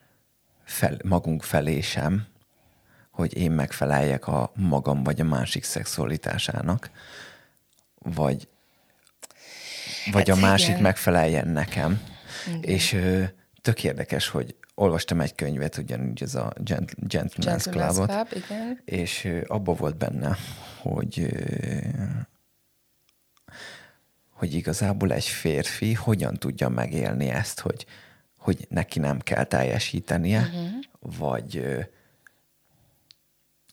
fel, 0.63 0.97
magunk 1.03 1.43
felé 1.43 1.81
sem, 1.81 2.27
hogy 3.11 3.37
én 3.37 3.51
megfeleljek 3.51 4.27
a 4.27 4.51
magam 4.55 5.03
vagy 5.03 5.21
a 5.21 5.25
másik 5.25 5.63
szexualitásának, 5.63 6.89
vagy, 7.95 8.47
vagy 10.11 10.29
hát 10.29 10.37
a 10.37 10.41
másik 10.41 10.69
igen. 10.69 10.81
megfeleljen 10.81 11.47
nekem. 11.47 12.01
Igen. 12.47 12.63
És 12.63 12.97
tök 13.61 13.83
érdekes, 13.83 14.27
hogy 14.27 14.55
olvastam 14.75 15.21
egy 15.21 15.35
könyvet, 15.35 15.77
ugyanúgy 15.77 16.23
ez 16.23 16.35
a 16.35 16.53
Gent- 16.57 16.95
Gentleman's, 17.07 17.63
Gentleman's 17.65 17.71
Clubot, 17.71 18.09
Club, 18.09 18.27
igen. 18.31 18.81
és 18.85 19.29
abba 19.47 19.73
volt 19.73 19.97
benne, 19.97 20.37
hogy 20.81 21.27
hogy 24.39 24.53
igazából 24.53 25.11
egy 25.13 25.25
férfi 25.25 25.93
hogyan 25.93 26.33
tudja 26.33 26.69
megélni 26.69 27.29
ezt, 27.29 27.59
hogy, 27.59 27.85
hogy 28.37 28.67
neki 28.69 28.99
nem 28.99 29.19
kell 29.19 29.43
teljesítenie, 29.43 30.39
uh-huh. 30.39 31.17
vagy 31.17 31.79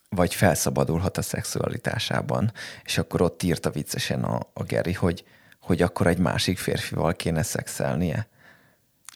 vagy 0.09 0.35
felszabadulhat 0.35 1.17
a 1.17 1.23
szexualitásában. 1.23 2.53
És 2.85 2.99
akkor 2.99 3.23
ott 3.23 3.43
írta 3.43 3.71
viccesen 3.71 4.25
a, 4.25 4.41
a 4.53 4.63
Geri, 4.63 4.93
hogy, 4.93 5.25
hogy 5.61 5.83
akkor 5.83 6.07
egy 6.07 6.19
másik 6.19 6.59
férfival 6.59 7.15
kéne 7.15 7.43
szexelnie. 7.43 8.29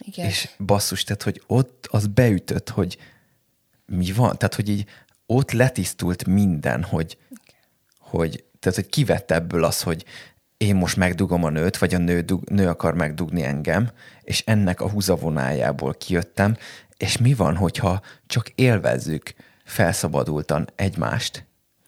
Igen. 0.04 0.26
És 0.26 0.48
basszus, 0.58 1.04
tehát, 1.04 1.22
hogy 1.22 1.42
ott 1.46 1.86
az 1.90 2.06
beütött, 2.06 2.68
hogy 2.68 2.98
mi 3.86 4.12
van, 4.12 4.36
tehát, 4.36 4.54
hogy 4.54 4.68
így 4.68 4.86
ott 5.26 5.50
letisztult 5.50 6.26
minden, 6.26 6.82
hogy, 6.82 7.18
hogy 7.98 8.44
tehát, 8.58 8.78
hogy 8.78 8.88
kivette 8.88 9.34
ebből 9.34 9.64
az, 9.64 9.82
hogy 9.82 10.04
én 10.56 10.76
most 10.76 10.96
megdugom 10.96 11.44
a 11.44 11.50
nőt, 11.50 11.78
vagy 11.78 11.94
a 11.94 11.98
nő, 11.98 12.20
dug, 12.20 12.48
nő 12.48 12.68
akar 12.68 12.94
megdugni 12.94 13.42
engem, 13.42 13.90
és 14.22 14.42
ennek 14.46 14.80
a 14.80 14.90
húzavonájából 14.90 15.94
kijöttem, 15.94 16.56
és 16.96 17.16
mi 17.16 17.34
van, 17.34 17.56
hogyha 17.56 18.02
csak 18.26 18.48
élvezzük 18.48 19.34
felszabadultan 19.64 20.68
egymást, 20.74 21.44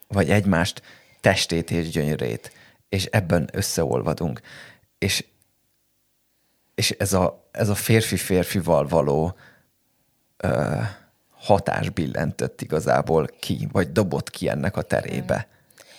vagy 0.08 0.30
egymást 0.30 0.82
testét 1.20 1.70
és 1.70 1.88
gyönyörét, 1.88 2.52
és 2.88 3.04
ebben 3.04 3.48
összeolvadunk. 3.52 4.40
És, 4.98 5.24
és 6.74 6.90
ez 6.90 7.12
a, 7.12 7.48
ez 7.50 7.68
a 7.68 7.74
férfi-férfival 7.74 8.86
való 8.86 9.36
ö, 10.36 10.80
hatás 11.30 11.90
billentett 11.90 12.60
igazából 12.60 13.26
ki, 13.40 13.68
vagy 13.72 13.92
dobott 13.92 14.30
ki 14.30 14.48
ennek 14.48 14.76
a 14.76 14.82
terébe. 14.82 15.48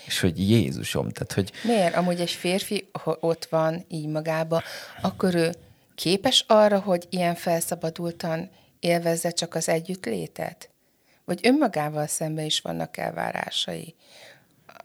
És 0.05 0.19
hogy 0.19 0.49
Jézusom, 0.49 1.09
tehát 1.09 1.33
hogy... 1.33 1.51
Miért? 1.63 1.95
Amúgy 1.95 2.19
egy 2.19 2.31
férfi, 2.31 2.89
ha 3.03 3.17
ott 3.19 3.45
van 3.45 3.85
így 3.87 4.07
magába, 4.07 4.63
akkor 5.01 5.35
ő 5.35 5.53
képes 5.95 6.45
arra, 6.47 6.79
hogy 6.79 7.07
ilyen 7.09 7.35
felszabadultan 7.35 8.49
élvezze 8.79 9.29
csak 9.31 9.55
az 9.55 9.69
együttlétet? 9.69 10.69
Vagy 11.25 11.39
önmagával 11.43 12.07
szemben 12.07 12.45
is 12.45 12.59
vannak 12.59 12.97
elvárásai? 12.97 13.95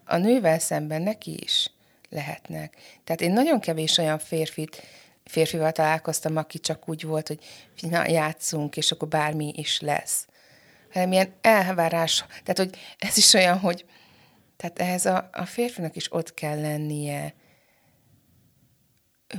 A 0.04 0.16
nővel 0.16 0.58
szemben 0.58 1.02
neki 1.02 1.38
is 1.42 1.70
lehetnek. 2.08 2.76
Tehát 3.04 3.20
én 3.20 3.32
nagyon 3.32 3.60
kevés 3.60 3.98
olyan 3.98 4.18
férfit, 4.18 4.82
férfival 5.28 5.72
találkoztam, 5.72 6.36
aki 6.36 6.58
csak 6.58 6.88
úgy 6.88 7.02
volt, 7.02 7.28
hogy 7.28 7.40
na, 7.90 8.08
játszunk, 8.08 8.76
és 8.76 8.90
akkor 8.90 9.08
bármi 9.08 9.52
is 9.56 9.80
lesz. 9.80 10.26
Hanem 10.92 11.12
ilyen 11.12 11.32
elvárás, 11.40 12.24
tehát 12.28 12.58
hogy 12.58 12.70
ez 12.98 13.16
is 13.16 13.34
olyan, 13.34 13.58
hogy 13.58 13.84
tehát 14.56 14.78
ehhez 14.78 15.06
a, 15.06 15.28
a 15.32 15.44
férfinak 15.44 15.96
is 15.96 16.12
ott 16.12 16.34
kell 16.34 16.60
lennie 16.60 17.34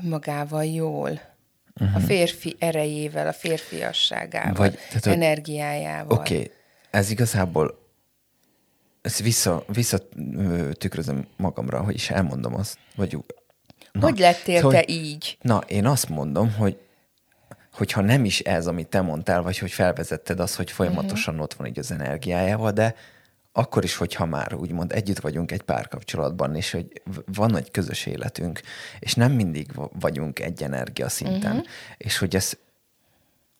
önmagával 0.04 0.66
jól. 0.66 1.10
Uh-huh. 1.82 1.96
A 1.96 2.00
férfi 2.00 2.56
erejével, 2.60 3.28
a 3.28 3.34
férfiasságával, 3.34 4.54
Vagy, 4.54 4.74
tehát, 4.74 5.06
energiájával. 5.06 6.18
Oké, 6.18 6.36
okay. 6.36 6.52
ez 6.90 7.10
igazából 7.10 7.88
ezt 9.02 9.20
vissza, 9.20 9.64
vissza 9.68 10.00
tükrözöm 10.72 11.28
magamra, 11.38 11.84
hogy 11.84 11.96
is 11.96 12.10
elmondom 12.10 12.56
azt, 12.56 12.78
vagy 12.96 13.18
na, 13.92 14.02
Hogy 14.02 14.20
lettél 14.20 14.62
szóval, 14.62 14.72
te 14.80 14.94
így? 14.94 15.38
Na, 15.42 15.62
én 15.68 15.86
azt 15.86 16.10
mondom, 16.10 16.54
hogy 16.54 16.78
hogyha 17.74 18.02
nem 18.02 18.26
is 18.26 18.40
ez, 18.40 18.68
amit 18.68 18.88
te 18.88 19.02
mondtál, 19.02 19.42
vagy 19.42 19.58
hogy 19.58 19.72
felvezetted 19.72 20.40
azt, 20.40 20.56
hogy 20.56 20.72
folyamatosan 20.72 21.34
uh-huh. 21.34 21.44
ott 21.44 21.54
van 21.54 21.68
így 21.68 21.80
az 21.80 21.92
energiájával, 21.92 22.72
de 22.72 22.96
akkor 23.52 23.84
is, 23.84 23.96
hogyha 23.96 24.26
már 24.26 24.54
úgymond 24.54 24.92
együtt 24.92 25.20
vagyunk 25.20 25.52
egy 25.52 25.62
párkapcsolatban, 25.62 26.56
és 26.56 26.72
hogy 26.72 27.02
van 27.26 27.58
egy 27.58 27.72
közös 27.72 28.06
életünk, 28.06 28.62
és 29.00 29.14
nem 29.14 29.32
mindig 29.32 29.72
vagyunk 30.00 30.40
egy 30.40 30.64
energia 30.64 31.10
szinten, 31.10 31.52
uh-huh. 31.52 31.68
és 31.98 32.18
hogy 32.18 32.36
ez 32.36 32.54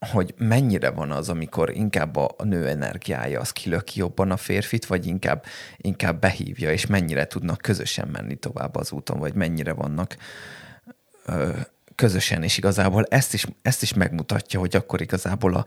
hogy 0.06 0.34
mennyire 0.36 0.90
van 0.90 1.10
az, 1.10 1.28
amikor 1.28 1.70
inkább 1.70 2.16
a 2.16 2.34
nő 2.44 2.68
energiája 2.68 3.40
az 3.40 3.50
kilöki 3.50 3.98
jobban 3.98 4.30
a 4.30 4.36
férfit, 4.36 4.86
vagy 4.86 5.06
inkább, 5.06 5.44
inkább 5.76 6.20
behívja, 6.20 6.72
és 6.72 6.86
mennyire 6.86 7.26
tudnak 7.26 7.58
közösen 7.58 8.08
menni 8.08 8.36
tovább 8.36 8.76
az 8.76 8.92
úton, 8.92 9.18
vagy 9.18 9.34
mennyire 9.34 9.72
vannak 9.72 10.16
ö, 11.26 11.50
közösen, 11.94 12.42
és 12.42 12.58
igazából 12.58 13.04
ezt 13.04 13.34
is, 13.34 13.46
ezt 13.62 13.82
is 13.82 13.94
megmutatja, 13.94 14.60
hogy 14.60 14.76
akkor 14.76 15.00
igazából 15.00 15.54
a, 15.54 15.64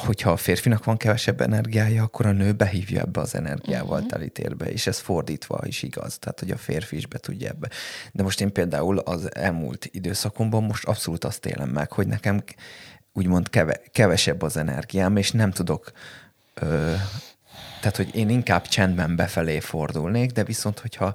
hogyha 0.00 0.30
a 0.30 0.36
férfinak 0.36 0.84
van 0.84 0.96
kevesebb 0.96 1.40
energiája, 1.40 2.02
akkor 2.02 2.26
a 2.26 2.32
nő 2.32 2.52
behívja 2.52 3.00
ebbe 3.00 3.20
az 3.20 3.34
energiával 3.34 3.96
uh-huh. 3.96 4.10
teli 4.10 4.28
térbe, 4.28 4.70
és 4.70 4.86
ez 4.86 4.98
fordítva 4.98 5.60
is 5.66 5.82
igaz, 5.82 6.18
tehát 6.18 6.40
hogy 6.40 6.50
a 6.50 6.56
férfi 6.56 6.96
is 6.96 7.06
be 7.06 7.18
tudja 7.18 7.48
ebbe. 7.48 7.68
De 8.12 8.22
most 8.22 8.40
én 8.40 8.52
például 8.52 8.98
az 8.98 9.34
elmúlt 9.34 9.88
időszakomban 9.90 10.62
most 10.62 10.84
abszolút 10.84 11.24
azt 11.24 11.46
élem 11.46 11.68
meg, 11.68 11.92
hogy 11.92 12.06
nekem 12.06 12.42
úgymond 13.14 13.50
keve, 13.50 13.80
kevesebb 13.92 14.42
az 14.42 14.56
energiám, 14.56 15.16
és 15.16 15.30
nem 15.30 15.50
tudok 15.50 15.92
ö, 16.54 16.94
tehát, 17.80 17.96
hogy 17.96 18.14
én 18.14 18.28
inkább 18.28 18.66
csendben 18.66 19.16
befelé 19.16 19.60
fordulnék, 19.60 20.30
de 20.30 20.44
viszont, 20.44 20.78
hogyha 20.78 21.14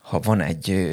ha 0.00 0.20
van 0.20 0.40
egy, 0.40 0.86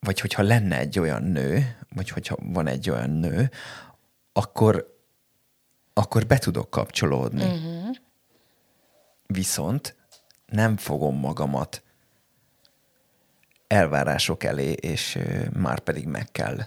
vagy 0.00 0.20
hogyha 0.20 0.42
lenne 0.42 0.78
egy 0.78 0.98
olyan 0.98 1.22
nő, 1.22 1.76
vagy 1.94 2.08
hogyha 2.08 2.36
van 2.40 2.66
egy 2.66 2.90
olyan 2.90 3.10
nő, 3.10 3.50
akkor 4.32 4.96
akkor 5.92 6.26
be 6.26 6.38
tudok 6.38 6.70
kapcsolódni. 6.70 7.44
Uh-huh. 7.44 7.96
Viszont 9.26 9.96
nem 10.46 10.76
fogom 10.76 11.18
magamat 11.18 11.82
elvárások 13.66 14.44
elé, 14.44 14.72
és 14.72 15.18
már 15.52 15.78
pedig 15.78 16.06
meg 16.06 16.28
kell, 16.32 16.58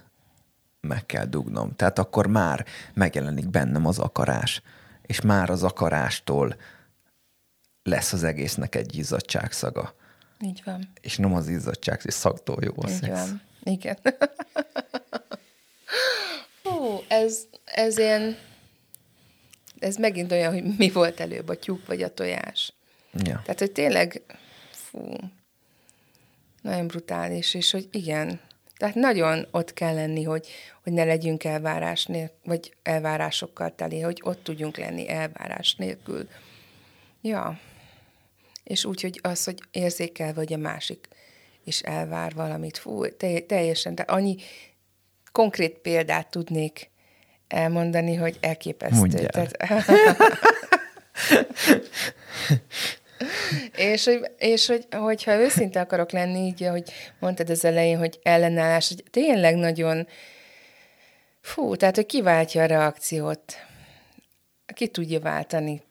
meg 0.82 1.06
kell 1.06 1.26
dugnom. 1.26 1.76
Tehát 1.76 2.00
akkor 2.00 2.28
már 2.28 2.66
megjelenik 2.94 3.50
bennem 3.50 3.86
az 3.86 4.00
akarás, 4.00 4.62
és 5.02 5.22
már 5.22 5.50
az 5.50 5.64
akarástól 5.64 6.56
lesz 7.84 8.14
az 8.14 8.24
egésznek 8.24 8.76
egy 8.76 8.98
izzadságszaga. 8.98 9.94
Így 10.40 10.62
van. 10.66 10.92
És 11.02 11.18
nem 11.18 11.34
az 11.34 11.48
izzadság, 11.48 12.02
és 12.04 12.14
szagtól 12.14 12.58
jó 12.64 12.74
a 12.76 12.90
Így 12.90 12.96
szex. 12.96 13.10
van. 13.10 13.42
Igen. 13.64 13.98
Hú, 16.64 17.04
ez, 17.08 17.40
ez 17.66 17.98
ilyen 17.98 18.38
ez 19.82 19.96
megint 19.96 20.32
olyan, 20.32 20.54
hogy 20.54 20.64
mi 20.78 20.90
volt 20.90 21.20
előbb, 21.20 21.50
a 21.50 21.58
tyúk 21.58 21.88
vagy 21.88 22.04
a 22.04 22.14
tojás. 22.14 22.74
Ja. 23.14 23.42
Tehát, 23.44 23.60
hogy 23.60 23.72
tényleg, 23.72 24.22
fú, 24.72 25.16
nagyon 26.62 26.88
brutális, 26.88 27.54
és 27.54 27.72
hogy 27.72 27.88
igen, 27.92 28.40
tehát 28.82 28.96
nagyon 28.96 29.48
ott 29.52 29.74
kell 29.74 29.94
lenni, 29.94 30.24
hogy, 30.24 30.48
hogy 30.84 30.94
ne 30.94 31.04
legyünk 31.04 31.44
elvárás 31.44 32.06
nélkül, 32.06 32.38
vagy 32.44 32.74
elvárásokkal 32.84 33.76
teli, 33.76 34.00
hogy 34.00 34.22
ott 34.24 34.44
tudjunk 34.44 34.78
lenni 34.78 35.10
elvárás 35.10 35.76
nélkül. 35.76 36.28
Ja. 37.22 37.60
És 38.64 38.86
úgy, 38.86 39.02
hogy 39.02 39.20
az, 39.24 39.44
hogy 39.44 39.60
érzékel, 39.72 40.34
vagy 40.34 40.54
a 40.54 40.58
másik 40.58 41.08
és 41.64 41.82
elvár 41.82 42.34
valamit. 42.34 42.78
Fú, 42.78 43.16
teljesen, 43.48 43.96
de 43.96 44.02
annyi 44.02 44.36
konkrét 45.32 45.78
példát 45.78 46.28
tudnék 46.28 46.90
elmondani, 47.48 48.16
hogy 48.16 48.38
elképesztő. 48.40 49.26
Tehát, 49.26 49.58
és, 53.76 54.06
hogy, 54.06 54.32
és 54.38 54.68
hogy, 54.68 54.88
hogyha 54.92 55.40
őszinte 55.40 55.80
akarok 55.80 56.12
lenni, 56.12 56.46
így, 56.46 56.68
hogy 56.68 56.92
mondtad 57.20 57.50
az 57.50 57.66
elején, 57.66 57.98
hogy 57.98 58.20
ellenállás, 58.24 58.88
hogy 58.88 59.04
tényleg 59.12 59.56
nagyon, 59.56 60.08
fú, 61.42 61.76
tehát, 61.76 61.96
hogy 61.96 62.06
kiváltja 62.06 62.64
a 62.64 62.66
reakciót. 62.66 63.56
Ki 64.74 64.88
tudja 64.88 65.20
váltani. 65.20 65.82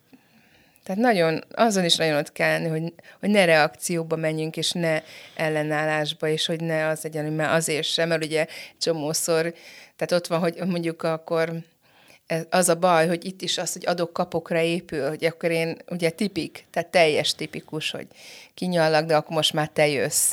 Tehát 0.83 1.01
nagyon, 1.01 1.45
azon 1.51 1.85
is 1.85 1.97
nagyon 1.97 2.16
ott 2.16 2.33
kell 2.33 2.69
hogy, 2.69 2.93
hogy 3.21 3.31
ne 3.31 3.45
reakcióba 3.45 4.16
menjünk, 4.16 4.57
és 4.57 4.71
ne 4.71 5.03
ellenállásba, 5.37 6.29
és 6.29 6.47
hogy 6.47 6.61
ne 6.61 6.87
az 6.87 7.03
legyen, 7.03 7.25
hogy 7.25 7.35
már 7.35 7.55
azért 7.55 7.87
sem, 7.87 8.09
mert 8.09 8.25
ugye 8.25 8.47
csomószor 8.79 9.55
Tehát 9.97 10.12
ott 10.12 10.27
van, 10.27 10.40
hogy 10.40 10.55
mondjuk 10.66 11.03
akkor 11.03 11.53
ez, 12.31 12.47
az 12.51 12.69
a 12.69 12.75
baj, 12.75 13.09
hogy 13.09 13.25
itt 13.25 13.43
is 13.43 13.59
az, 13.59 13.73
hogy 13.73 13.87
adok-kapokra 13.87 14.61
épül, 14.61 15.09
hogy 15.09 15.25
akkor 15.25 15.51
én 15.51 15.77
ugye 15.88 16.11
tipik, 16.11 16.64
tehát 16.71 16.88
teljes 16.88 17.35
tipikus, 17.35 17.90
hogy 17.90 18.07
kinyallak, 18.55 19.07
de 19.07 19.16
akkor 19.16 19.37
most 19.37 19.53
már 19.53 19.69
te 19.69 19.88
jössz. 19.88 20.33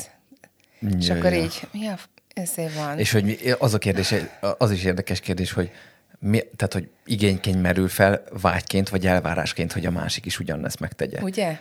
Ja, 0.80 0.96
és 0.98 1.10
akkor 1.10 1.32
ja. 1.32 1.42
így, 1.42 1.60
ja, 1.72 1.98
ezért 2.34 2.74
van. 2.74 2.98
És 2.98 3.12
hogy 3.12 3.54
az 3.58 3.74
a 3.74 3.78
kérdés, 3.78 4.14
az 4.58 4.70
is 4.70 4.84
érdekes 4.84 5.20
kérdés, 5.20 5.52
hogy 5.52 5.70
mi, 6.18 6.42
tehát, 6.56 6.72
hogy 6.72 6.88
igényként 7.04 7.62
merül 7.62 7.88
fel 7.88 8.22
vágyként, 8.40 8.88
vagy 8.88 9.06
elvárásként, 9.06 9.72
hogy 9.72 9.86
a 9.86 9.90
másik 9.90 10.26
is 10.26 10.38
ugyanezt 10.38 10.80
megtegye. 10.80 11.20
Ugye? 11.20 11.58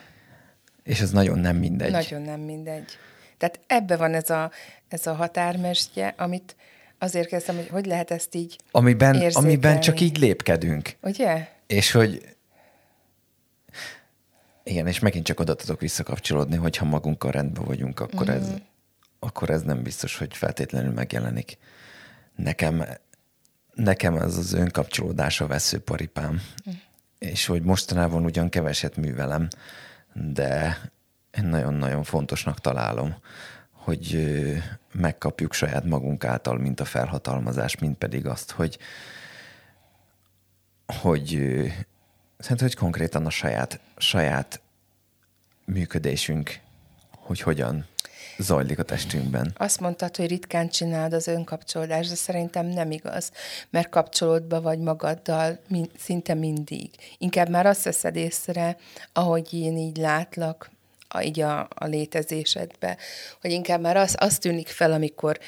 És 0.84 1.00
ez 1.00 1.12
nagyon 1.12 1.40
nem 1.40 1.56
mindegy. 1.56 1.92
Nagyon 1.92 2.22
nem 2.22 2.40
mindegy. 2.40 2.98
Tehát 3.38 3.60
ebbe 3.68 3.96
van 3.96 4.14
ez 4.14 4.30
a, 4.30 4.52
ez 4.88 5.08
a 5.08 5.14
határmestje, 5.14 6.14
amit 6.18 6.56
azért 7.00 7.28
kezdtem, 7.28 7.56
hogy 7.56 7.68
hogy 7.68 7.86
lehet 7.86 8.12
ezt 8.12 8.36
így 8.36 8.58
amiben, 8.72 9.32
amiben 9.34 9.80
csak 9.80 10.00
így 10.00 10.18
lépkedünk. 10.18 10.96
Ugye? 11.02 11.48
És 11.68 11.92
hogy 11.92 12.38
igen, 14.68 14.88
és 14.88 15.00
megint 15.00 15.26
csak 15.26 15.40
oda 15.40 15.56
tudok 15.56 15.80
visszakapcsolódni, 15.80 16.56
hogyha 16.56 16.86
magunkkal 16.86 17.32
rendben 17.32 17.64
vagyunk, 17.64 18.00
akkor, 18.00 18.28
mm. 18.30 18.34
ez, 18.34 18.48
akkor 19.20 19.50
ez 19.50 19.62
nem 19.62 19.84
biztos, 19.84 20.18
hogy 20.18 20.38
feltétlenül 20.38 20.92
megjelenik. 20.92 21.58
Nekem, 22.36 22.86
nekem 23.74 24.16
ez 24.16 24.38
az 24.38 24.54
önkapcsolódás 24.54 25.42
a 25.42 25.48
veszőparipám. 25.48 26.42
Mm. 26.70 26.74
És 27.20 27.46
hogy 27.46 27.62
mostanában 27.62 28.24
ugyan 28.24 28.50
keveset 28.50 28.96
művelem, 28.96 29.48
de 30.14 30.82
én 31.38 31.46
nagyon-nagyon 31.46 32.04
fontosnak 32.04 32.60
találom, 32.60 33.16
hogy 33.88 34.28
megkapjuk 34.92 35.54
saját 35.54 35.84
magunk 35.84 36.24
által, 36.24 36.58
mint 36.58 36.80
a 36.80 36.86
felhatalmazás, 36.86 37.78
mint 37.78 37.98
pedig 37.98 38.26
azt, 38.26 38.52
hogy, 38.52 38.78
hogy 41.02 41.28
szerintem, 42.38 42.68
hogy 42.68 42.76
konkrétan 42.76 43.26
a 43.26 43.30
saját, 43.30 43.80
saját 43.98 44.62
működésünk, 45.66 46.60
hogy 47.12 47.40
hogyan 47.40 47.86
zajlik 48.38 48.80
a 48.80 48.84
testünkben. 48.84 49.54
Azt 49.58 49.80
mondtad, 49.80 50.16
hogy 50.16 50.28
ritkán 50.28 50.70
csinálod 50.70 51.14
az 51.14 51.28
önkapcsolódást, 51.28 52.10
de 52.10 52.16
szerintem 52.16 52.66
nem 52.66 52.92
igaz, 52.92 53.32
mert 53.70 53.90
kapcsolódva 53.90 54.62
vagy 54.62 54.80
magaddal 54.80 55.60
min- 55.68 55.92
szinte 56.00 56.34
mindig. 56.34 56.90
Inkább 57.18 57.50
már 57.50 57.66
azt 57.66 57.84
veszed 57.84 58.16
észre, 58.16 58.78
ahogy 59.14 59.54
én 59.54 59.78
így 59.78 59.98
látlak, 59.98 60.70
a, 61.08 61.22
így 61.22 61.40
a, 61.40 61.60
a 61.60 61.86
létezésedbe, 61.86 62.98
hogy 63.42 63.52
inkább 63.52 63.82
már 63.82 63.98
az, 63.98 64.16
az 64.20 64.38
tűnik 64.38 64.68
fel, 64.68 64.92
amikor 64.92 65.40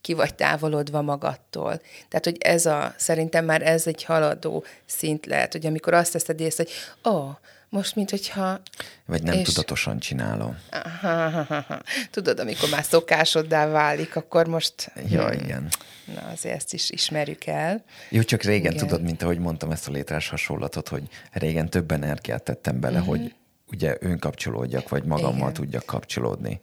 ki 0.00 0.14
vagy 0.14 0.34
távolodva 0.34 1.02
magadtól. 1.02 1.80
Tehát, 2.08 2.24
hogy 2.24 2.36
ez 2.40 2.66
a, 2.66 2.94
szerintem 2.96 3.44
már 3.44 3.62
ez 3.62 3.86
egy 3.86 4.04
haladó 4.04 4.64
szint 4.86 5.26
lehet, 5.26 5.52
hogy 5.52 5.66
amikor 5.66 5.94
azt 5.94 6.12
teszed 6.12 6.40
észre, 6.40 6.64
hogy 6.64 6.72
ó, 7.12 7.16
oh, 7.16 7.36
most, 7.70 7.94
mint 7.94 8.10
hogyha... 8.10 8.60
Vagy 9.06 9.22
nem 9.22 9.38
és... 9.38 9.46
tudatosan 9.46 9.98
csinálom. 9.98 10.58
Aha, 10.70 11.24
aha, 11.24 11.54
aha. 11.54 11.82
Tudod, 12.10 12.38
amikor 12.38 12.68
már 12.68 12.84
szokásoddá 12.84 13.66
válik, 13.66 14.16
akkor 14.16 14.46
most... 14.46 14.92
Ja, 15.08 15.28
hmm. 15.28 15.44
igen. 15.44 15.68
Na, 16.14 16.30
azért 16.32 16.54
ezt 16.54 16.72
is 16.72 16.90
ismerjük 16.90 17.46
el. 17.46 17.84
Jó, 18.08 18.22
csak 18.22 18.42
régen 18.42 18.72
igen. 18.72 18.86
tudod, 18.86 19.02
mint 19.02 19.22
ahogy 19.22 19.38
mondtam 19.38 19.70
ezt 19.70 19.88
a 19.88 19.90
létrás 19.90 20.28
hasonlatot, 20.28 20.88
hogy 20.88 21.02
régen 21.32 21.68
több 21.68 21.90
energiát 21.90 22.42
tettem 22.42 22.80
bele, 22.80 22.98
uh-huh. 22.98 23.16
hogy 23.16 23.34
ugye 23.72 23.96
önkapcsolódjak, 24.00 24.88
vagy 24.88 25.04
magammal 25.04 25.40
Igen. 25.40 25.52
tudjak 25.52 25.86
kapcsolódni. 25.86 26.60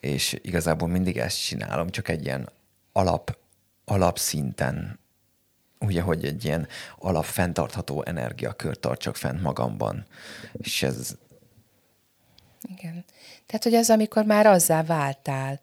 És 0.00 0.38
igazából 0.42 0.88
mindig 0.88 1.18
ezt 1.18 1.44
csinálom, 1.44 1.90
csak 1.90 2.08
egy 2.08 2.24
ilyen 2.24 2.48
alap, 2.92 3.38
alapszinten, 3.84 4.98
ugye, 5.80 6.00
hogy 6.00 6.24
egy 6.24 6.44
ilyen 6.44 6.68
alap 6.98 7.24
fenntartható 7.24 8.02
energiakört 8.02 8.80
tartsak 8.80 9.16
fent 9.16 9.42
magamban. 9.42 10.06
És 10.52 10.82
ez... 10.82 11.16
Igen. 12.62 13.04
Tehát, 13.46 13.62
hogy 13.62 13.74
az, 13.74 13.90
amikor 13.90 14.24
már 14.24 14.46
azzá 14.46 14.82
váltál, 14.82 15.60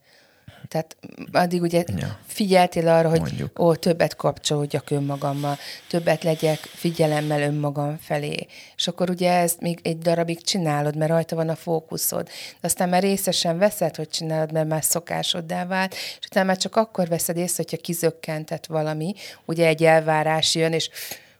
tehát 0.69 0.97
addig 1.31 1.61
ugye 1.61 1.83
ja. 1.97 2.17
figyeltél 2.25 2.87
arra, 2.87 3.09
hogy 3.09 3.19
Mondjuk. 3.19 3.59
ó, 3.59 3.75
többet 3.75 4.15
kapcsolódjak 4.15 4.89
önmagammal, 4.89 5.57
többet 5.87 6.23
legyek 6.23 6.57
figyelemmel 6.57 7.41
önmagam 7.41 7.97
felé. 8.01 8.47
És 8.75 8.87
akkor 8.87 9.09
ugye 9.09 9.31
ezt 9.31 9.59
még 9.59 9.79
egy 9.83 9.97
darabig 9.97 10.41
csinálod, 10.41 10.95
mert 10.95 11.11
rajta 11.11 11.35
van 11.35 11.49
a 11.49 11.55
fókuszod. 11.55 12.25
De 12.25 12.67
aztán 12.67 12.89
már 12.89 13.01
részesen 13.01 13.57
veszed, 13.57 13.95
hogy 13.95 14.09
csinálod, 14.09 14.51
mert 14.51 14.67
már 14.67 14.83
szokásoddá 14.83 15.65
vált, 15.65 15.93
és 15.93 16.25
utána 16.25 16.45
már 16.45 16.57
csak 16.57 16.75
akkor 16.75 17.07
veszed 17.07 17.37
észre, 17.37 17.63
hogyha 17.63 17.83
kizökkentett 17.83 18.65
valami, 18.65 19.13
ugye 19.45 19.67
egy 19.67 19.83
elvárás 19.83 20.55
jön, 20.55 20.73
és 20.73 20.89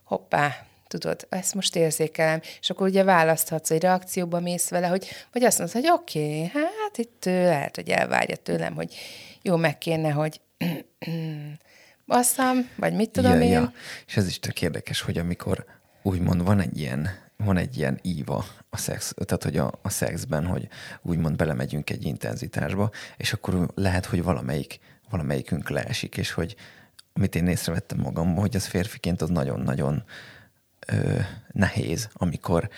hoppá, 0.04 0.69
tudod, 0.89 1.28
ezt 1.30 1.54
most 1.54 1.75
érzékelem, 1.75 2.39
és 2.60 2.69
akkor 2.69 2.88
ugye 2.88 3.04
választhatsz, 3.04 3.69
hogy 3.69 3.82
reakcióba 3.82 4.39
mész 4.39 4.69
vele, 4.69 4.88
hogy, 4.88 5.08
vagy 5.32 5.43
azt 5.43 5.58
mondod, 5.58 5.75
hogy 5.75 5.89
oké, 5.91 6.19
okay, 6.19 6.52
hát 6.54 6.97
itt 6.97 7.25
lehet, 7.25 7.75
hogy 7.75 7.89
elvárja 7.89 8.36
tőlem, 8.36 8.75
hogy 8.75 8.95
jó, 9.41 9.56
meg 9.56 9.78
kéne, 9.78 10.10
hogy 10.10 10.41
basszam, 12.08 12.69
vagy 12.75 12.93
mit 12.93 13.10
tudom 13.10 13.34
ja, 13.34 13.41
én. 13.41 13.52
Ja. 13.52 13.73
És 14.08 14.17
ez 14.17 14.28
is 14.28 14.39
tök 14.39 14.62
érdekes, 14.62 15.02
hogy 15.02 15.17
amikor 15.17 15.65
úgymond 16.02 16.43
van 16.43 16.60
egy 16.60 16.80
ilyen, 16.80 17.10
van 17.38 17.58
egy 17.58 17.78
ilyen 17.78 17.99
íva 18.02 18.45
a 18.69 18.78
szex, 18.78 19.13
tehát 19.25 19.43
hogy 19.43 19.58
a, 19.58 19.80
a 19.82 19.89
szexben, 19.89 20.45
hogy 20.45 20.67
úgymond 21.02 21.36
belemegyünk 21.36 21.89
egy 21.89 22.06
intenzitásba, 22.06 22.89
és 23.17 23.34
akkor 23.34 23.71
lehet, 23.75 24.06
hogy 24.06 24.23
valamelyik, 24.23 24.80
valamelyikünk 25.10 25.69
leesik, 25.69 26.17
és 26.17 26.32
hogy 26.32 26.56
amit 27.13 27.36
én 27.36 27.47
észrevettem 27.47 27.99
magamban, 27.99 28.39
hogy 28.39 28.56
az 28.56 28.65
férfiként 28.65 29.21
az 29.21 29.30
nagyon-nagyon 29.30 30.04
ö, 30.91 31.19
nehéz, 31.52 32.10
amikor, 32.13 32.69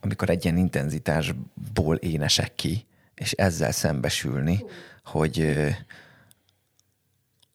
amikor 0.00 0.30
egy 0.30 0.44
ilyen 0.44 0.56
intenzitásból 0.56 1.96
énesek 1.96 2.54
ki, 2.54 2.86
és 3.14 3.32
ezzel 3.32 3.72
szembesülni, 3.72 4.64
hogy, 5.04 5.40
ö, 5.40 5.68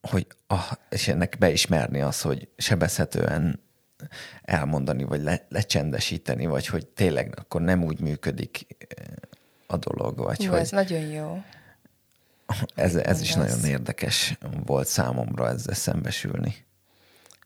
hogy 0.01 0.27
ah, 0.47 0.71
és 0.89 1.07
ennek 1.07 1.35
beismerni 1.39 2.01
az, 2.01 2.21
hogy 2.21 2.47
sebezhetően 2.57 3.59
elmondani, 4.41 5.03
vagy 5.03 5.21
le, 5.21 5.45
lecsendesíteni, 5.49 6.45
vagy 6.45 6.67
hogy 6.67 6.87
tényleg 6.87 7.33
akkor 7.37 7.61
nem 7.61 7.83
úgy 7.83 7.99
működik 7.99 8.67
a 9.67 9.77
dolog. 9.77 10.17
Vagy 10.17 10.43
jó, 10.43 10.51
hogy 10.51 10.59
ez 10.59 10.71
nagyon 10.71 11.01
jó. 11.01 11.43
Ez, 12.75 12.95
ez 12.95 13.21
is 13.21 13.33
nagyon 13.33 13.63
érdekes 13.63 14.37
volt 14.65 14.87
számomra 14.87 15.47
ezzel 15.47 15.75
szembesülni. 15.75 16.55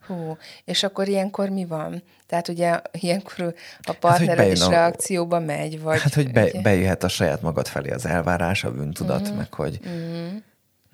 Hú, 0.07 0.37
és 0.65 0.83
akkor 0.83 1.07
ilyenkor 1.07 1.49
mi 1.49 1.65
van? 1.65 2.03
Tehát 2.25 2.47
ugye 2.47 2.81
ilyenkor 2.91 3.53
a 3.81 3.93
partnered 3.99 4.45
hát, 4.45 4.51
is 4.51 4.61
a... 4.61 4.69
reakcióba 4.69 5.39
megy, 5.39 5.81
vagy... 5.81 6.01
Hát, 6.01 6.13
hogy 6.13 6.31
be, 6.31 6.61
bejöhet 6.61 7.03
a 7.03 7.07
saját 7.07 7.41
magad 7.41 7.67
felé 7.67 7.89
az 7.89 8.05
elvárás, 8.05 8.63
a 8.63 8.71
bűntudat, 8.71 9.21
uh-huh. 9.21 9.37
meg 9.37 9.53
hogy... 9.53 9.79
Uh-huh. 9.81 10.41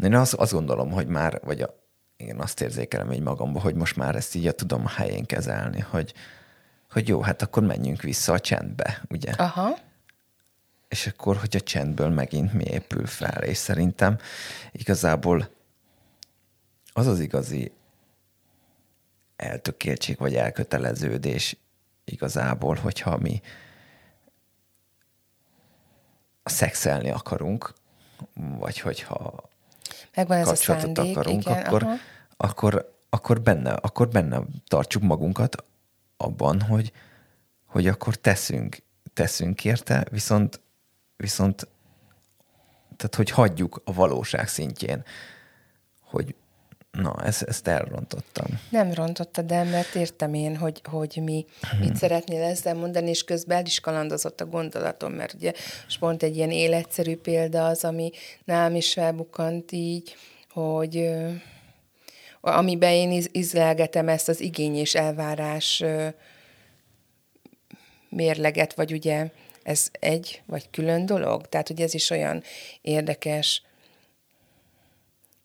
Én 0.04 0.16
azt, 0.16 0.34
azt 0.34 0.52
gondolom, 0.52 0.92
hogy 0.92 1.08
már, 1.08 1.40
vagy 1.44 1.62
a, 1.62 1.76
én 2.18 2.40
azt 2.40 2.62
érzékelem 2.62 3.10
egy 3.10 3.22
magamban, 3.22 3.62
hogy 3.62 3.76
most 3.76 3.96
már 3.96 4.16
ezt 4.16 4.36
így 4.36 4.48
a 4.48 4.52
tudom 4.52 4.86
a 4.86 4.90
helyén 4.90 5.26
kezelni, 5.26 5.80
hogy, 5.80 6.14
hogy 6.92 7.08
jó, 7.08 7.22
hát 7.22 7.42
akkor 7.42 7.64
menjünk 7.64 8.02
vissza 8.02 8.34
a 8.34 8.40
csendbe, 8.40 9.02
ugye? 9.10 9.32
Aha. 9.32 9.78
És 10.88 11.08
akkor, 11.08 11.38
hogy 11.38 11.56
a 11.56 11.62
csendből 11.62 12.10
megint 12.10 12.54
mi 12.54 12.64
épül 12.64 13.06
fel, 13.06 13.44
és 13.44 13.58
szerintem 13.58 14.18
igazából 14.72 15.50
az 16.94 17.08
az 17.08 17.20
igazi 17.20 17.72
eltökéltség 19.40 20.18
vagy 20.18 20.36
elköteleződés 20.36 21.58
igazából, 22.06 22.76
hogyha 22.76 23.18
mi 23.18 23.42
szexelni 26.44 27.10
akarunk, 27.10 27.74
vagy 28.34 28.80
hogyha 28.80 29.50
Megvan 30.16 30.38
ez 30.38 30.48
kapcsolatot 30.48 30.90
a 30.90 30.94
szándék, 30.96 31.18
akarunk, 31.18 31.42
igen, 31.42 31.66
akkor, 31.66 31.86
akkor, 32.38 32.94
akkor, 33.10 33.42
benne, 33.42 33.72
akkor 33.72 34.10
benne 34.10 34.42
tartsuk 34.68 35.02
magunkat 35.02 35.64
abban, 36.18 36.62
hogy, 36.62 36.92
hogy 37.66 37.88
akkor 37.88 38.16
teszünk, 38.16 38.78
teszünk 39.14 39.66
érte, 39.66 40.06
viszont, 40.12 40.62
viszont 41.18 41.68
tehát, 42.96 43.16
hogy 43.16 43.30
hagyjuk 43.30 43.82
a 43.86 43.94
valóság 43.94 44.48
szintjén, 44.48 45.04
hogy 46.02 46.36
Na, 46.92 47.16
ezt, 47.24 47.42
ezt 47.42 47.68
elrontottam. 47.68 48.46
Nem 48.70 48.94
rontottad 48.94 49.46
de 49.46 49.64
mert 49.64 49.96
értem 49.96 50.34
én, 50.34 50.58
hogy, 50.58 50.82
hogy 50.84 51.20
mi 51.24 51.46
hmm. 51.62 51.80
mit 51.80 51.96
szeretnél 51.96 52.44
ezzel 52.44 52.76
mondani, 52.76 53.10
és 53.10 53.24
közben 53.24 53.58
el 53.58 53.66
is 53.66 53.80
kalandozott 53.80 54.42
a 54.42 54.46
gondolatom, 54.46 55.12
mert 55.12 55.34
ugye 55.34 55.54
most 55.84 56.00
pont 56.00 56.24
egy 56.24 56.36
ilyen 56.36 56.52
életszerű 56.52 57.18
példa 57.18 57.66
az, 57.66 57.84
ami 57.84 58.12
nálam 58.44 58.76
is 58.76 58.94
felbukkant 58.94 59.72
így, 59.72 60.16
hogy 60.50 61.10
amiben 62.42 62.92
én 62.92 63.24
izlelgetem 63.32 64.10
ezt 64.10 64.30
az 64.30 64.42
igény 64.42 64.76
és 64.76 64.96
elvárás 64.96 65.84
mérleget, 68.10 68.74
vagy 68.74 68.92
ugye 68.92 69.28
ez 69.64 69.88
egy, 69.92 70.42
vagy 70.46 70.70
külön 70.70 71.06
dolog? 71.06 71.48
Tehát, 71.48 71.68
hogy 71.68 71.82
ez 71.82 71.94
is 71.94 72.10
olyan 72.10 72.44
érdekes. 72.82 73.62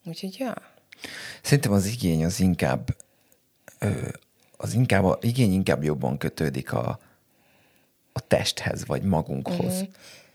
Úgyhogy, 0.05 0.37
ja. 0.39 0.55
Szerintem 1.43 1.73
az 1.73 1.87
igény 1.87 2.25
az 2.25 2.41
inkább, 2.41 2.97
az 4.57 4.75
inkább, 4.75 5.05
a 5.05 5.19
igény 5.21 5.53
inkább 5.53 5.83
jobban 5.83 6.19
kötődik 6.19 6.73
a, 6.73 6.99
a 8.13 8.21
testhez, 8.21 8.87
vagy 8.87 9.03
magunkhoz, 9.03 9.75
uh-huh. 9.75 9.89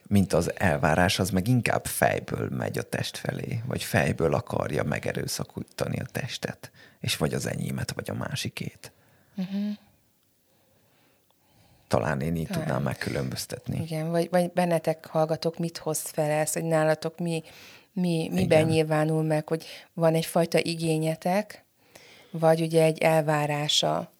mint 0.08 0.34
az 0.34 0.60
elvárás, 0.60 1.20
az 1.20 1.30
meg 1.30 1.48
inkább 1.48 1.86
fejből 1.86 2.50
megy 2.50 2.78
a 2.78 2.84
test 2.84 3.18
felé, 3.18 3.62
vagy 3.66 3.84
fejből 3.84 4.34
akarja 4.34 4.84
megerőszakítani 4.84 6.00
a 6.00 6.06
testet, 6.12 6.72
és 7.00 7.18
vagy 7.18 7.34
az 7.34 7.46
enyémet, 7.46 7.92
vagy 7.92 8.10
a 8.10 8.14
másikét. 8.14 8.92
Uh-huh. 9.36 9.78
Talán 11.88 12.22
én 12.22 12.36
így 12.36 12.48
Talán. 12.48 12.64
tudnám 12.64 12.82
megkülönböztetni. 12.84 13.82
Igen, 13.82 14.10
vagy, 14.12 14.30
vagy 14.30 14.52
bennetek 14.52 15.06
hallgatok, 15.06 15.58
mit 15.58 15.78
hoz 15.78 16.00
fel 16.00 16.32
ez, 16.32 16.54
hogy 16.54 16.64
nálatok 16.64 17.20
mi, 17.20 17.44
mi, 17.94 18.30
miben 18.32 18.60
Igen. 18.60 18.66
nyilvánul 18.66 19.24
meg, 19.24 19.48
hogy 19.48 19.66
van 19.94 20.16
egyfajta 20.16 20.60
igényetek, 20.62 21.66
vagy 22.32 22.62
ugye 22.62 22.84
egy 22.84 22.98
elvárása 22.98 24.12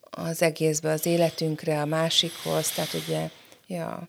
az 0.00 0.42
egészbe, 0.42 0.90
az 0.90 1.06
életünkre, 1.06 1.80
a 1.80 1.84
másikhoz, 1.84 2.70
tehát 2.70 2.94
ugye, 2.94 3.28
ja. 3.66 4.08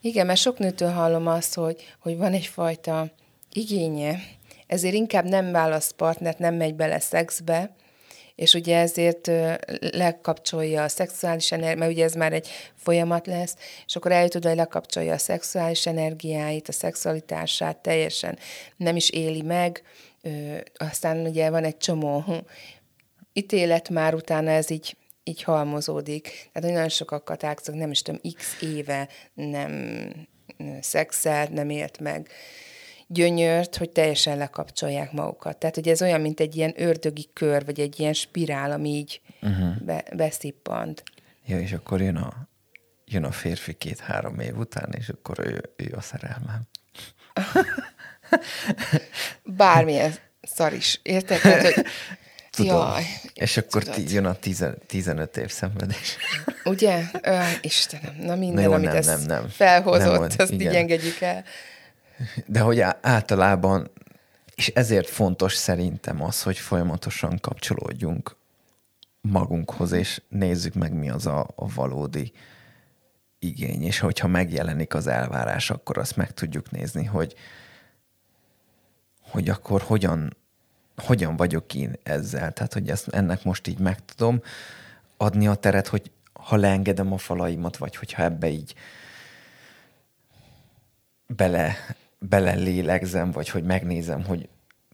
Igen, 0.00 0.26
mert 0.26 0.38
sok 0.38 0.58
nőtől 0.58 0.90
hallom 0.90 1.26
azt, 1.26 1.54
hogy, 1.54 1.94
hogy 1.98 2.16
van 2.16 2.32
egyfajta 2.32 3.10
igénye, 3.52 4.18
ezért 4.66 4.94
inkább 4.94 5.24
nem 5.24 5.52
választ 5.52 5.92
partnert, 5.92 6.38
nem 6.38 6.54
megy 6.54 6.74
bele 6.74 6.98
szexbe, 6.98 7.74
és 8.40 8.54
ugye 8.54 8.78
ezért 8.78 9.30
lekapcsolja 9.80 10.82
a 10.82 10.88
szexuális 10.88 11.52
energiát, 11.52 11.78
mert 11.78 11.92
ugye 11.92 12.04
ez 12.04 12.14
már 12.14 12.32
egy 12.32 12.48
folyamat 12.74 13.26
lesz, 13.26 13.54
és 13.86 13.96
akkor 13.96 14.12
eljut 14.12 14.34
oda, 14.34 14.48
hogy 14.48 14.56
lekapcsolja 14.56 15.12
a 15.12 15.18
szexuális 15.18 15.86
energiáit, 15.86 16.68
a 16.68 16.72
szexualitását 16.72 17.76
teljesen 17.76 18.38
nem 18.76 18.96
is 18.96 19.10
éli 19.10 19.42
meg, 19.42 19.82
aztán 20.76 21.26
ugye 21.26 21.50
van 21.50 21.64
egy 21.64 21.76
csomó 21.76 22.24
ítélet 23.32 23.88
már 23.88 24.14
utána 24.14 24.50
ez 24.50 24.70
így, 24.70 24.96
így 25.24 25.42
halmozódik. 25.42 26.22
Tehát 26.22 26.62
hogy 26.62 26.72
nagyon 26.72 26.88
sokakat 26.88 27.44
átszok, 27.44 27.74
nem 27.74 27.90
is 27.90 28.02
tudom, 28.02 28.20
x 28.34 28.62
éve 28.62 29.08
nem 29.34 30.12
szexelt, 30.80 31.50
nem 31.52 31.70
élt 31.70 31.98
meg 31.98 32.30
gyönyört, 33.12 33.76
hogy 33.76 33.90
teljesen 33.90 34.36
lekapcsolják 34.36 35.12
magukat. 35.12 35.56
Tehát, 35.56 35.74
hogy 35.74 35.88
ez 35.88 36.02
olyan, 36.02 36.20
mint 36.20 36.40
egy 36.40 36.56
ilyen 36.56 36.72
ördögi 36.76 37.30
kör, 37.32 37.64
vagy 37.64 37.80
egy 37.80 38.00
ilyen 38.00 38.12
spirál, 38.12 38.70
ami 38.70 38.88
így 38.88 39.20
uh-huh. 39.42 39.82
be, 39.82 40.04
beszippant. 40.16 41.02
Ja, 41.46 41.60
és 41.60 41.72
akkor 41.72 42.00
jön 42.00 42.16
a, 42.16 42.48
jön 43.04 43.24
a 43.24 43.30
férfi 43.30 43.72
két-három 43.72 44.40
év 44.40 44.58
után, 44.58 44.94
és 44.98 45.08
akkor 45.08 45.38
ő, 45.38 45.72
ő 45.76 45.94
a 45.96 46.00
szerelmem. 46.00 46.60
Bármilyen 49.44 50.14
szar 50.42 50.72
is, 50.72 51.00
érted? 51.02 51.40
Tehát, 51.40 51.72
hogy 51.72 51.84
Tudom. 52.50 52.76
Jaj, 52.76 53.04
és 53.34 53.56
akkor 53.56 53.82
tudod. 53.82 54.10
jön 54.10 54.24
a 54.24 54.34
tizen, 54.34 54.78
15 54.86 55.36
év 55.36 55.50
szenvedés. 55.50 56.16
Ugye? 56.64 57.02
Ö, 57.22 57.38
Istenem, 57.60 58.16
na 58.18 58.34
minden, 58.34 58.54
na 58.54 58.60
jó, 58.60 58.72
amit 58.72 58.88
nem, 58.88 58.96
ezt 58.96 59.08
nem, 59.08 59.40
nem. 59.40 59.48
felhozott, 59.48 60.18
nem, 60.18 60.38
azt 60.38 60.52
igen. 60.52 60.70
így 60.70 60.76
engedjük 60.76 61.20
el. 61.20 61.44
De 62.46 62.60
hogy 62.60 62.80
általában, 63.00 63.90
és 64.54 64.68
ezért 64.68 65.08
fontos 65.08 65.54
szerintem 65.54 66.22
az, 66.22 66.42
hogy 66.42 66.58
folyamatosan 66.58 67.38
kapcsolódjunk 67.40 68.36
magunkhoz, 69.20 69.92
és 69.92 70.22
nézzük 70.28 70.74
meg, 70.74 70.92
mi 70.92 71.10
az 71.10 71.26
a, 71.26 71.48
a 71.54 71.72
valódi 71.74 72.32
igény, 73.38 73.82
és 73.82 73.98
hogyha 73.98 74.28
megjelenik 74.28 74.94
az 74.94 75.06
elvárás, 75.06 75.70
akkor 75.70 75.98
azt 75.98 76.16
meg 76.16 76.34
tudjuk 76.34 76.70
nézni, 76.70 77.04
hogy, 77.04 77.34
hogy 79.20 79.48
akkor 79.48 79.82
hogyan, 79.82 80.36
hogyan 80.96 81.36
vagyok 81.36 81.74
én 81.74 81.96
ezzel. 82.02 82.52
Tehát, 82.52 82.72
hogy 82.72 82.90
ezt, 82.90 83.08
ennek 83.08 83.44
most 83.44 83.66
így 83.66 83.78
meg 83.78 84.04
tudom 84.04 84.42
adni 85.16 85.46
a 85.46 85.54
teret, 85.54 85.86
hogy 85.86 86.10
ha 86.32 86.56
leengedem 86.56 87.12
a 87.12 87.18
falaimat, 87.18 87.76
vagy 87.76 87.96
hogyha 87.96 88.22
ebbe 88.22 88.48
így 88.48 88.74
bele 91.26 91.76
belelélegzem, 92.28 93.30
vagy 93.30 93.48
hogy 93.48 93.62
megnézem, 93.62 94.24
hogy 94.24 94.48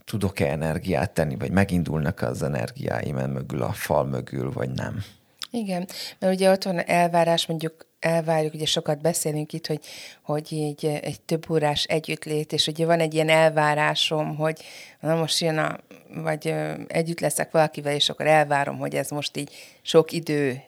tudok-e 0.05 0.51
energiát 0.51 1.11
tenni, 1.11 1.37
vagy 1.37 1.51
megindulnak 1.51 2.23
az 2.23 2.43
energiáim 2.43 3.17
mögül, 3.17 3.63
a 3.63 3.73
fal 3.73 4.05
mögül, 4.05 4.53
vagy 4.53 4.71
nem. 4.71 5.05
Igen, 5.51 5.89
mert 6.19 6.35
ugye 6.35 6.51
ott 6.51 6.63
van 6.63 6.79
elvárás, 6.79 7.47
mondjuk 7.47 7.87
elvárjuk, 8.01 8.55
ugye 8.55 8.67
sokat 8.67 9.01
beszélünk 9.01 9.53
itt, 9.53 9.67
hogy, 9.67 9.81
hogy 10.23 10.53
így 10.53 10.85
egy 10.85 11.21
több 11.21 11.51
órás 11.51 11.85
együttlét, 11.85 12.53
és 12.53 12.67
ugye 12.67 12.87
van 12.87 13.01
egy 13.01 13.15
ilyen 13.15 13.29
elvárásom, 13.29 14.37
hogy 14.37 14.63
na 15.01 15.15
most 15.15 15.41
jön 15.41 15.59
a, 15.59 15.79
vagy 16.15 16.55
együtt 16.87 17.21
leszek 17.21 17.51
valakivel, 17.51 17.95
és 17.95 18.09
akkor 18.09 18.27
elvárom, 18.27 18.79
hogy 18.79 18.95
ez 18.95 19.11
most 19.11 19.37
így 19.37 19.79
sok 19.83 20.13
idő 20.13 20.63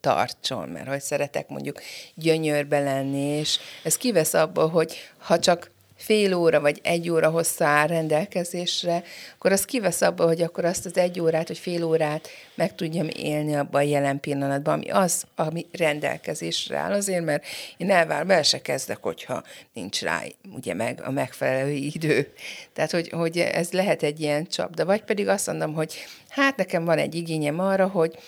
tartson, 0.00 0.68
mert 0.68 0.88
hogy 0.88 1.00
szeretek 1.00 1.48
mondjuk 1.48 1.80
gyönyörbe 2.14 2.78
lenni, 2.78 3.24
és 3.38 3.58
ez 3.82 3.96
kivesz 3.96 4.34
abból, 4.34 4.68
hogy 4.68 4.96
ha 5.18 5.38
csak 5.38 5.70
fél 5.96 6.34
óra 6.34 6.60
vagy 6.60 6.80
egy 6.82 7.10
óra 7.10 7.30
hossza 7.30 7.64
áll 7.64 7.86
rendelkezésre, 7.86 9.02
akkor 9.34 9.52
az 9.52 9.64
kivesz 9.64 10.00
abba, 10.00 10.26
hogy 10.26 10.42
akkor 10.42 10.64
azt 10.64 10.86
az 10.86 10.96
egy 10.96 11.20
órát 11.20 11.48
vagy 11.48 11.58
fél 11.58 11.84
órát 11.84 12.28
meg 12.54 12.74
tudjam 12.74 13.08
élni 13.16 13.54
abban 13.54 13.80
a 13.80 13.84
jelen 13.84 14.20
pillanatban, 14.20 14.74
ami 14.74 14.90
az, 14.90 15.24
ami 15.34 15.66
rendelkezésre 15.72 16.76
áll. 16.76 16.92
Azért, 16.92 17.24
mert 17.24 17.44
én 17.76 17.90
elvár, 17.90 18.30
el 18.30 18.42
se 18.42 18.62
kezdek, 18.62 18.98
hogyha 19.00 19.42
nincs 19.72 20.02
rá 20.02 20.22
ugye 20.54 20.74
meg 20.74 21.00
a 21.04 21.10
megfelelő 21.10 21.70
idő. 21.70 22.32
Tehát, 22.72 22.90
hogy, 22.90 23.08
hogy 23.08 23.38
ez 23.38 23.70
lehet 23.70 24.02
egy 24.02 24.20
ilyen 24.20 24.46
csapda. 24.46 24.84
Vagy 24.84 25.02
pedig 25.02 25.28
azt 25.28 25.46
mondom, 25.46 25.74
hogy 25.74 25.94
hát 26.28 26.56
nekem 26.56 26.84
van 26.84 26.98
egy 26.98 27.14
igényem 27.14 27.60
arra, 27.60 27.86
hogy 27.86 28.18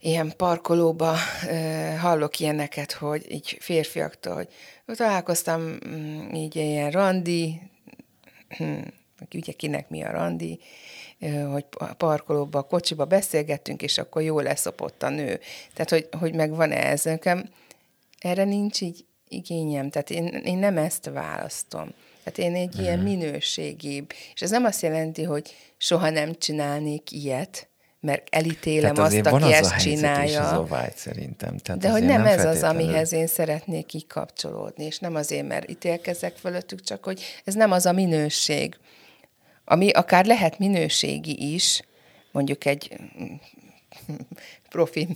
ilyen 0.00 0.32
parkolóba 0.36 1.16
hallok 2.00 2.40
ilyeneket, 2.40 2.92
hogy 2.92 3.32
így 3.32 3.56
férfiaktól, 3.60 4.48
hogy 4.86 4.96
találkoztam 4.96 5.78
mm, 5.88 6.34
így 6.34 6.56
ilyen 6.56 6.90
randi, 6.90 7.60
hm, 8.48 8.80
ugye 9.34 9.52
kinek 9.52 9.88
mi 9.88 10.02
a 10.02 10.10
randi, 10.10 10.60
hogy 11.50 11.64
parkolóba, 11.96 12.62
kocsiba 12.62 13.04
beszélgettünk, 13.04 13.82
és 13.82 13.98
akkor 13.98 14.22
jó 14.22 14.40
leszopott 14.40 15.02
a 15.02 15.08
nő. 15.08 15.40
Tehát, 15.72 15.90
hogy, 15.90 16.08
hogy 16.18 16.34
megvan 16.34 16.70
-e 16.70 16.90
ez. 16.90 17.02
Nekem 17.02 17.50
erre 18.18 18.44
nincs 18.44 18.80
így 18.80 19.04
igényem. 19.28 19.90
Tehát 19.90 20.10
én, 20.10 20.26
én 20.26 20.58
nem 20.58 20.78
ezt 20.78 21.10
választom. 21.12 21.88
Tehát 22.24 22.38
én 22.38 22.54
egy 22.54 22.68
uh-huh. 22.68 22.82
ilyen 22.82 22.98
mhm. 22.98 23.08
minőségibb. 23.08 24.12
És 24.34 24.42
ez 24.42 24.50
nem 24.50 24.64
azt 24.64 24.82
jelenti, 24.82 25.22
hogy 25.22 25.54
soha 25.76 26.10
nem 26.10 26.34
csinálnék 26.38 27.12
ilyet, 27.12 27.68
mert 28.00 28.26
elítélem 28.30 28.94
Tehát 28.94 29.12
azt, 29.12 29.26
aki 29.26 29.52
ezt 29.52 29.72
a 29.72 29.76
csinálja. 29.76 30.30
És 30.30 30.36
az 30.36 30.52
a 30.52 30.64
vágy 30.64 30.96
szerintem. 30.96 31.56
Tehát 31.56 31.80
De 31.80 31.90
hogy 31.90 32.02
nem, 32.02 32.22
nem 32.22 32.26
ez 32.26 32.40
feltétlenül... 32.40 32.80
az, 32.80 32.86
amihez 32.86 33.12
én 33.12 33.26
szeretnék 33.26 33.86
kikapcsolódni, 33.86 34.84
és 34.84 34.98
nem 34.98 35.14
azért, 35.14 35.48
mert 35.48 35.70
ítélkezek 35.70 36.36
fölöttük, 36.36 36.82
csak 36.82 37.04
hogy 37.04 37.22
ez 37.44 37.54
nem 37.54 37.70
az 37.70 37.86
a 37.86 37.92
minőség, 37.92 38.76
ami 39.64 39.90
akár 39.90 40.26
lehet 40.26 40.58
minőségi 40.58 41.54
is, 41.54 41.82
mondjuk 42.32 42.64
egy 42.64 42.96
profi 44.68 45.08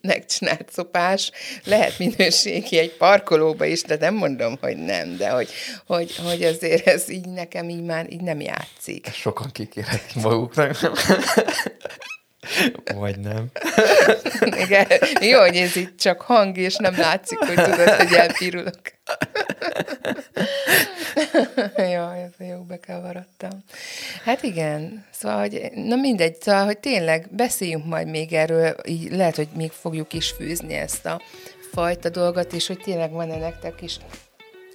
megcsinált 0.00 0.70
szopás, 0.72 1.30
lehet 1.64 1.98
minőségi 1.98 2.78
egy 2.78 2.92
parkolóba 2.96 3.64
is, 3.64 3.82
de 3.82 3.96
nem 4.00 4.14
mondom, 4.14 4.56
hogy 4.60 4.76
nem, 4.76 5.16
de 5.16 5.30
hogy, 5.30 5.48
hogy, 5.86 6.16
hogy 6.16 6.42
azért 6.44 6.86
ez 6.86 7.08
így 7.08 7.28
nekem 7.28 7.68
így 7.68 7.82
már 7.82 8.12
így 8.12 8.22
nem 8.22 8.40
játszik. 8.40 9.06
Sokan 9.12 9.50
kikérhetik 9.52 10.22
maguknak. 10.22 10.76
Vagy 12.94 13.18
nem. 13.18 13.46
Igen. 14.40 14.86
Jó, 15.20 15.40
hogy 15.40 15.56
ez 15.56 15.76
itt 15.76 15.98
csak 15.98 16.20
hang, 16.22 16.56
és 16.56 16.76
nem 16.76 16.98
látszik, 16.98 17.38
hogy 17.38 17.54
tudod, 17.54 17.88
hogy 17.88 18.12
elpirulok. 18.12 18.80
Jaj, 21.76 22.22
ez 22.22 22.46
jó, 22.48 22.62
bekavarodtam. 22.68 23.64
Hát 24.24 24.42
igen, 24.42 25.04
szóval, 25.10 25.38
hogy 25.38 25.70
na 25.74 25.96
mindegy, 25.96 26.36
szóval, 26.40 26.64
hogy 26.64 26.78
tényleg 26.78 27.28
beszéljünk 27.30 27.86
majd 27.86 28.08
még 28.08 28.32
erről, 28.32 28.74
így 28.86 29.10
lehet, 29.10 29.36
hogy 29.36 29.48
még 29.56 29.70
fogjuk 29.70 30.12
is 30.12 30.30
fűzni 30.30 30.74
ezt 30.74 31.06
a 31.06 31.20
fajta 31.72 32.08
dolgot, 32.08 32.52
és 32.52 32.66
hogy 32.66 32.78
tényleg 32.78 33.10
van-e 33.10 33.36
nektek 33.36 33.82
is 33.82 33.98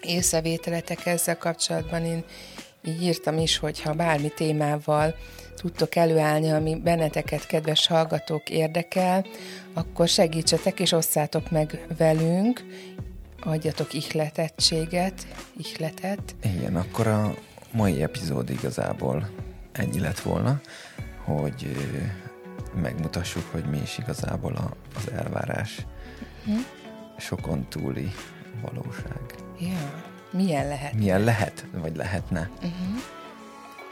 észrevételetek 0.01 1.05
ezzel 1.05 1.37
kapcsolatban. 1.37 2.05
Én 2.05 2.23
így 2.85 3.03
írtam 3.03 3.37
is, 3.37 3.57
hogy 3.57 3.81
ha 3.81 3.93
bármi 3.93 4.31
témával 4.35 5.15
tudtok 5.55 5.95
előállni, 5.95 6.51
ami 6.51 6.75
benneteket, 6.75 7.45
kedves 7.45 7.87
hallgatók 7.87 8.49
érdekel, 8.49 9.25
akkor 9.73 10.07
segítsetek 10.07 10.79
és 10.79 10.91
osszátok 10.91 11.51
meg 11.51 11.85
velünk, 11.97 12.63
adjatok 13.43 13.93
ihletettséget, 13.93 15.27
ihletet. 15.57 16.35
Igen, 16.43 16.75
akkor 16.75 17.07
a 17.07 17.33
mai 17.71 18.01
epizód 18.01 18.49
igazából 18.49 19.29
ennyi 19.71 19.99
lett 19.99 20.19
volna, 20.19 20.61
hogy 21.23 21.77
megmutassuk, 22.81 23.51
hogy 23.51 23.65
mi 23.65 23.77
is 23.83 23.97
igazából 23.97 24.55
a, 24.55 24.75
az 24.95 25.11
elvárás. 25.11 25.85
Hm? 26.45 26.57
Sokon 27.17 27.67
túli 27.69 28.11
valóság. 28.61 29.21
Ja, 29.59 30.03
milyen 30.31 30.67
lehet? 30.67 30.93
Milyen 30.93 31.21
lehet, 31.21 31.65
vagy 31.71 31.95
lehetne. 31.95 32.49
Uh-huh. 32.55 33.01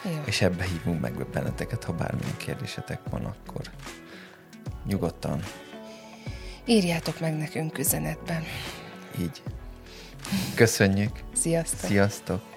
Jó. 0.03 0.21
És 0.25 0.41
ebbe 0.41 0.63
hívunk 0.63 1.01
meg 1.01 1.27
benneteket, 1.29 1.83
ha 1.83 1.93
bármilyen 1.93 2.37
kérdésetek 2.37 2.99
van, 3.09 3.25
akkor 3.25 3.61
nyugodtan. 4.85 5.43
Írjátok 6.65 7.19
meg 7.19 7.37
nekünk 7.37 7.77
üzenetben. 7.77 8.43
Így. 9.19 9.41
Köszönjük. 10.55 11.11
Sziasztok! 11.33 11.89
Sziasztok! 11.89 12.56